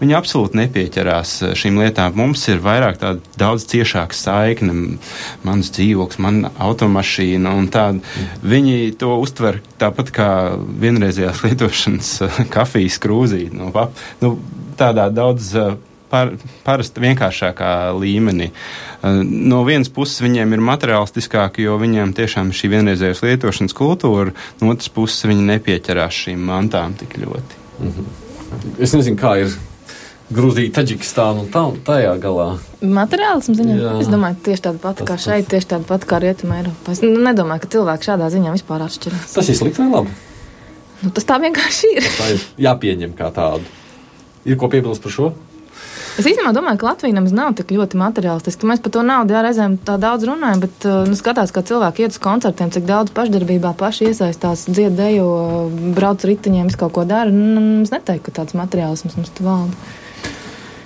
[0.00, 2.12] Viņi absolūti nepieķerās uh, šīm lietām.
[2.20, 4.98] Mums ir vairāk tāda daudz ciešāka saikne.
[5.46, 8.16] Mans dzīvoklis, mana automašīna un tāda.
[8.44, 10.30] Viņi to uztver tāpat kā
[10.84, 13.96] vienreizējās lietošanas uh, kafijas krūzīt no pap.
[14.20, 14.36] Nu,
[14.76, 15.54] tādā daudz
[16.10, 16.32] par,
[16.66, 18.50] parasti vienkāršākā līmenī.
[18.50, 24.74] Eh, no vienas puses viņiem ir materiālistiskāki, jo viņiem tiešām šī vienreizējas lietošanas kultūra, no
[24.74, 27.64] otras puses viņi nepieķerās šīm mantām tik ļoti.
[27.80, 28.22] Mm -hmm.
[28.78, 29.56] Es nezinu, kā ir.
[30.26, 32.58] Grūzija, Taģikistāna un tā, tajā galā.
[32.82, 33.76] Materiālismu ziņā?
[33.78, 33.92] Jā.
[34.02, 36.94] Es domāju, tieši tāda pati kā šeit, tieši tāda pati kā Rietumē Eiropā.
[36.96, 39.36] Es nu, nedomāju, ka cilvēki šādā ziņā vispār atšķiras.
[39.36, 40.16] Tas ir slikti vai labi?
[41.04, 42.08] Nu, tas tā vienkārši ir.
[42.18, 43.70] tā ir jāpieņem kā tādu.
[44.46, 45.30] Ir ko piebilst par šo?
[46.16, 48.64] Es īstenībā domāju, ka Latvija nemaz nav tik ļoti materiālistiska.
[48.70, 52.06] Mēs par to naudu jā, reizēm tā daudz runājam, bet uh, nu, skatās, kā cilvēki
[52.06, 55.28] iet uz koncertiem, cik daudz pašdarbībā paši iesaistās, dzied, dejo,
[55.98, 57.28] brauc riteņiem, kaut ko dara.
[57.28, 59.76] Nu, mums neteikt, ka tāds materiālisms mums valda.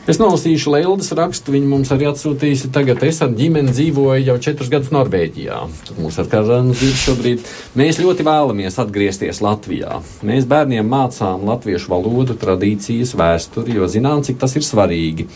[0.09, 2.70] Es nolasīšu Leildas rakstu, viņa mums arī atsūtījusi.
[2.72, 5.59] Tagad es ar ģimeni dzīvoju jau četrus gadus Norvēģijā.
[5.88, 7.44] Tad mums ar Karanu ir šobrīd.
[7.76, 9.98] Mēs ļoti vēlamies atgriezties Latvijā.
[10.24, 15.28] Mēs bērniem mācām latviešu valodu, tradīcijas, vēsturi, jo zinām, cik tas ir svarīgi.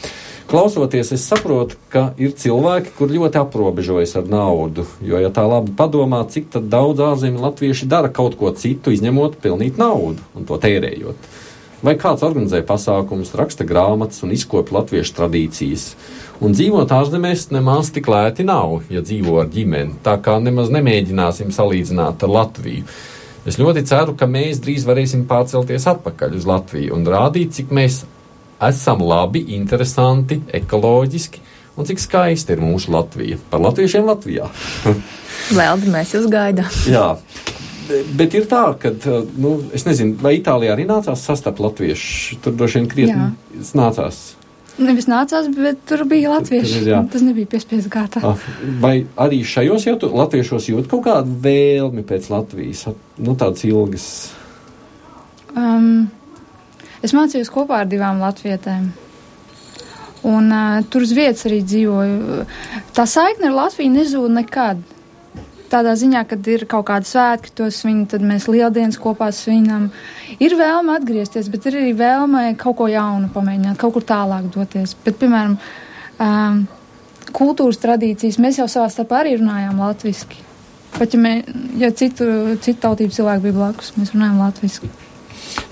[0.48, 4.88] Klausoties, es saprotu, ka ir cilvēki, kur ļoti aprobežojas ar naudu.
[5.04, 9.80] Jo, ja tā labi padomā, cik daudz ārzemju latvieši dara kaut ko citu, izņemot pelnīt
[9.80, 11.33] naudu un to tērējot
[11.84, 15.88] vai kāds organizē pasākumus, raksta grāmatas un izkopja latviešu tradīcijas.
[16.44, 20.00] Un dzīvot ārzemēs nemaz tik lēti nav, ja dzīvo ar ģimeni.
[20.04, 22.88] Tā kā nemaz nemēģināsim salīdzināt ar Latviju.
[23.44, 28.02] Es ļoti ceru, ka mēs drīz varēsim pārcelties atpakaļ uz Latviju un rādīt, cik mēs
[28.64, 31.42] esam labi, interesanti, ekoloģiski
[31.76, 33.38] un cik skaisti ir mūsu Latvija.
[33.50, 34.48] Par latviešiem Latvijā.
[35.58, 36.70] Vēl mēs jūs gaidām.
[36.88, 37.08] Jā,
[38.16, 38.92] Bet ir tā, ka,
[39.40, 42.38] nu, es nezinu, vai Itālijā arī nācās sastapt latviešu.
[42.44, 44.22] Tur droši vien krietni nācās.
[44.74, 46.78] Nevis nācās, bet tur bija latvieši.
[46.80, 47.00] Tur, jā.
[47.12, 48.22] Tas nebija piespiedu kārtā.
[48.26, 48.46] Ah,
[48.82, 52.88] vai arī šajos jūtu, latviešos jūt kaut kādu vēlmi pēc Latvijas,
[53.22, 54.08] nu tādas ilgas?
[55.54, 56.08] Um,
[57.06, 58.90] es mācījos kopā ar divām latvietēm.
[60.26, 62.42] Un uh, tur uz vietas arī dzīvoju.
[62.96, 64.82] Tā saikne ar Latviju nezūd nekad
[65.74, 69.90] tādā ziņā, kad ir kaut kāda svētki, to svin, tad mēs lieldienas kopā svinam.
[70.38, 74.94] Ir vēlme atgriezties, bet ir arī vēlme kaut ko jaunu pamēģināt, kaut kur tālāk doties.
[75.04, 75.58] Bet, piemēram,
[76.22, 76.64] um,
[77.34, 78.40] kultūras tradīcijas.
[78.42, 80.42] Mēs jau savā starpā arī runājām latviski.
[80.94, 81.32] Pat ja, mē,
[81.80, 82.26] ja citu,
[82.62, 84.90] citu tautību cilvēku bija blakus, mēs runājam latviski.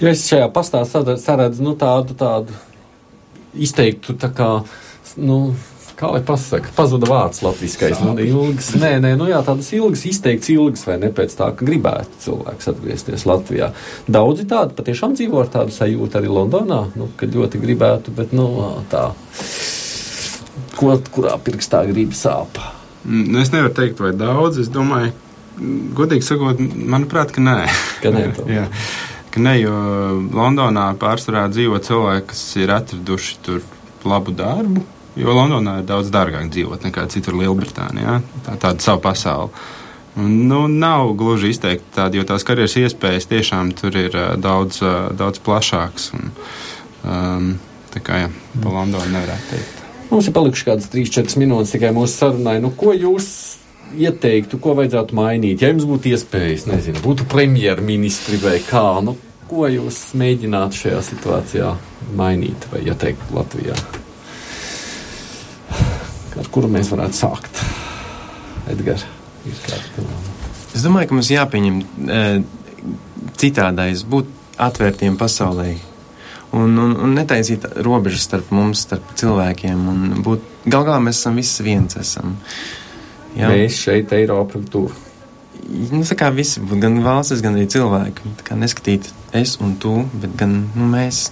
[0.03, 2.57] Jo es šajā pastā saredzu nu, tādu, tādu
[3.55, 4.49] izteiktu tā kā,
[5.23, 5.39] nu,
[6.03, 8.01] kā lai pasaka, pazuda vārds latviskais.
[8.03, 11.67] Nu, ilgas, nē, nē, nu jā, tādas ilgas, izteikts ilgas, vai ne pēc tā, ka
[11.69, 13.71] gribētu cilvēks atgriezties Latvijā.
[14.11, 18.49] Daudzi tādi patiešām dzīvo ar tādu sajūtu arī Londonā, nu, kad ļoti gribētu, bet, nu,
[18.91, 19.11] tā,
[20.79, 22.59] ko, kurā pirkstā grib sāp.
[23.05, 25.15] Mm, es nevaru teikt, vai daudz, es domāju,
[25.99, 26.59] godīgi sakot,
[26.97, 27.61] manuprāt, ka nē.
[28.03, 28.27] Ka nē,
[28.59, 28.67] jā.
[29.33, 29.77] Ka ne, jo
[30.35, 33.63] Londonā pārsvarā dzīvo cilvēki, kas ir atraduši tur
[34.05, 34.83] labu darbu,
[35.19, 38.21] Jo Londonā ir daudz dārgāk dzīvot nekā citur Lielbritānijā.
[38.47, 39.53] Tā tāda savu pasauli.
[40.17, 44.83] Un, nu, nav gluži izteikti tāda, jo tās karjeras iespējas tiešām tur ir uh, daudz,
[44.85, 46.11] uh, daudz plašākas.
[46.17, 46.33] Un,
[47.05, 47.47] um,
[47.93, 48.29] tā kā jā,
[48.61, 49.81] pa Londonu nevarētu teikt.
[50.13, 52.59] Mums ir palikušas kādas 3-4 minūtes tikai mūsu sarunai.
[52.61, 53.31] Nu, ko jūs
[53.97, 55.65] ieteiktu, ko vajadzētu mainīt?
[55.65, 59.17] Ja jums būtu iespējas, nezinu, būtu premjerministri vai kā, nu,
[59.49, 61.75] ko jūs mēģinātu šajā situācijā
[62.21, 63.77] mainīt vai ieteikt Latvijā?
[66.53, 67.63] Kuru mēs varētu sākt.
[68.71, 69.07] Edgars?
[70.73, 72.21] Es domāju, ka mums jāpieņem e,
[73.41, 74.29] citādais, būt
[74.63, 75.73] atvērtiem pasaulē.
[76.53, 79.87] Un, un, un netaisīt robežas starp mums, starp cilvēkiem.
[80.25, 81.97] Būt, gal galā mēs esam visi viens.
[81.97, 82.37] Esam.
[83.37, 83.49] Jā.
[83.49, 84.93] Mēs šeit, Eiropa, tur.
[85.73, 88.35] Nu, tā kā visi būtu, gan valstis, gan arī cilvēki.
[88.41, 91.31] Tā kā neskatīt es un tu, bet gan nu, mēs.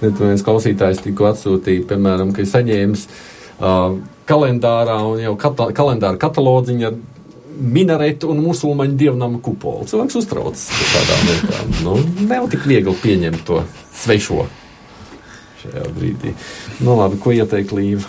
[0.00, 3.20] Viens klausītājs tikko atsūtīja, piemēram, ka ir saņēmis uh,
[3.58, 6.92] kalendārā un jau kata, kalendāra katalodziņa
[7.58, 9.86] minaretu un musulmaņu dievnama kupolu.
[9.90, 11.72] Cilvēks uztraucas par tādām lietām.
[11.82, 11.96] Nu,
[12.30, 13.62] nav tik viegli pieņemt to
[13.98, 14.46] svešo
[15.62, 16.34] šajā brīdī.
[16.78, 18.06] Nu, labi, ko ieteikt Līva?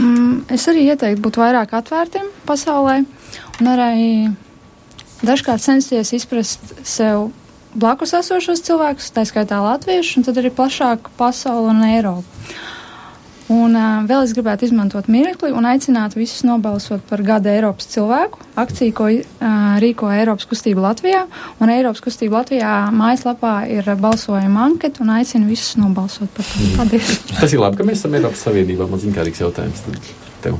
[0.00, 3.02] Mm, es arī ieteiktu būt vairāk atvērtiem pasaulē
[3.60, 4.32] un arī
[5.22, 7.28] dažkārt censties izprast sev
[7.78, 12.26] blakus esošos cilvēkus, tā skaitā latviešus, un tad arī plašāku pasauli un Eiropu.
[13.52, 18.40] Un uh, vēl es gribētu izmantot mirkli un aicināt visus nobalsot par gada Eiropas cilvēku
[18.60, 21.24] akciju, ko uh, rīko Eiropas kustība Latvijā.
[21.60, 26.68] Un Eiropas kustība Latvijā mājaslapā ir balsojuma anketa un aicinu visus nobalsot par to.
[26.78, 27.10] Paldies!
[27.34, 28.86] Tas ir labi, ka mēs esam Eiropas Savienībā.
[28.88, 29.82] Man zina, kādīgs jautājums
[30.44, 30.56] tev.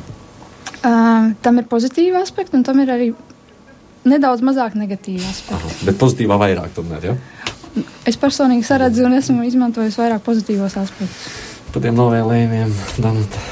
[0.83, 3.13] Uh, tam ir pozitīvi aspekti un tam ir arī
[4.09, 5.57] nedaudz mazāk negatīvi aspekti.
[5.57, 7.17] Aha, bet pozitīvā vairāk tomēr, ja?
[8.05, 13.45] Es personīgi saredzu un esmu izmantojis vairāk pozitīvos aspektus par tiem novēlējumiem, Danuta?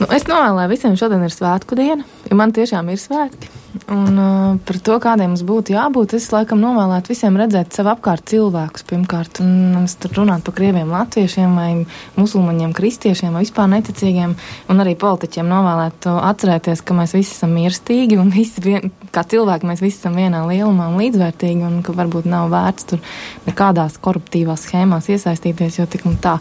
[0.00, 3.61] Nu, es novēlēju visiem šodien ir svētku diena, jo man tiešām ir svētki.
[3.92, 8.24] Un uh, par to, kādiem mums būtu jābūt, es laikam novēlētu visiem redzēt sev apkārt
[8.30, 9.42] cilvēkus pirmkārt.
[9.44, 11.68] Un es tur runātu par krieviem, latviešiem vai
[12.16, 14.32] musulmaņiem, kristiešiem vai vispār neticīgiem.
[14.72, 19.68] Un arī politiķiem novēlētu atcerēties, ka mēs visi esam mīlestīgi un visi, vien, kā cilvēki,
[19.68, 21.68] mēs visi esam vienā lielumā un līdzvērtīgi.
[21.68, 23.04] Un ka varbūt nav vērts tur
[23.44, 26.38] nekādās koruptīvās schēmās iesaistīties, jo tik un tā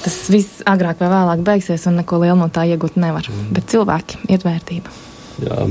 [0.00, 3.28] tas viss agrāk vai vēlāk beigsies, un neko lielu no tā iegūt nevar.
[3.28, 3.52] Mm.
[3.58, 4.98] Bet cilvēki ir vērtība.
[5.44, 5.64] Jā,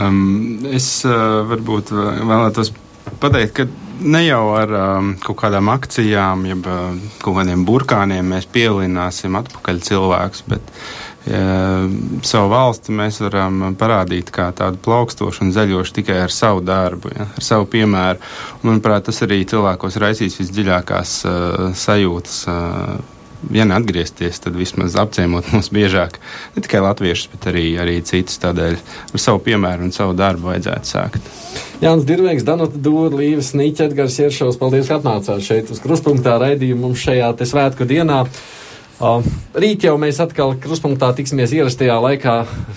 [0.00, 2.72] Um, es uh, varbūt vēlētos
[3.22, 3.66] pateikt, ka
[4.02, 6.92] ne jau ar um, kaut kādām akcijām, jeb uh,
[7.22, 11.86] kaut kādiem burkāniem mēs pielināsim atpakaļ cilvēkus, bet uh,
[12.26, 17.30] savu valsti mēs varam parādīt kā tādu plaukstošu un zaļošu tikai ar savu darbu, ja,
[17.30, 18.22] ar savu piemēru.
[18.58, 22.40] Un, manuprāt, tas arī cilvēkos raisīs visdziļākās uh, sajūtas.
[22.50, 23.13] Uh,
[23.52, 26.18] ja neatgriezties, tad vismaz apciemot mūs biežāk.
[26.54, 28.40] Ne tikai latviešus, bet arī, arī citus.
[28.42, 31.30] Tādēļ ar savu piemēru un savu darbu vajadzētu sākt.
[31.82, 36.88] Jānis Dirvēks, Danuta Dūra, Līves Nīķa, Edgars Ieršovs, paldies, ka atnācāt šeit uz kruspunktā raidījumu
[36.88, 38.24] mums šajā te svētku dienā.
[39.54, 42.34] Rīt jau mēs atkal kruspunktā tiksimies ierastajā laikā,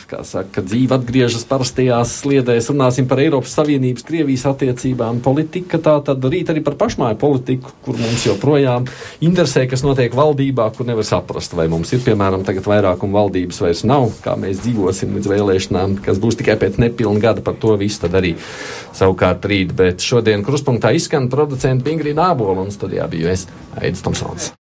[0.09, 2.67] kā saka, dzīve atgriežas parastajās sliedēs.
[2.73, 5.79] Runāsim par Eiropas Savienības, Krievijas attiecībām, politika.
[5.83, 8.89] Tā tad rīt arī par pašmāju politiku, kur mums joprojām
[9.25, 13.85] interesē, kas notiek valdībā, kur nevar saprast, vai mums ir, piemēram, tagad vairākuma valdības vairs
[13.87, 18.03] nav, kā mēs dzīvosim līdz vēlēšanām, kas būs tikai pēc nepilna gada par to visu
[18.03, 18.35] tad arī
[18.97, 19.73] savukārt rīt.
[19.77, 23.47] Bet šodien kruspunktā izskan producenta Ingrīda Ābola un studijā biju es,
[23.79, 24.51] Aidis Tomsons.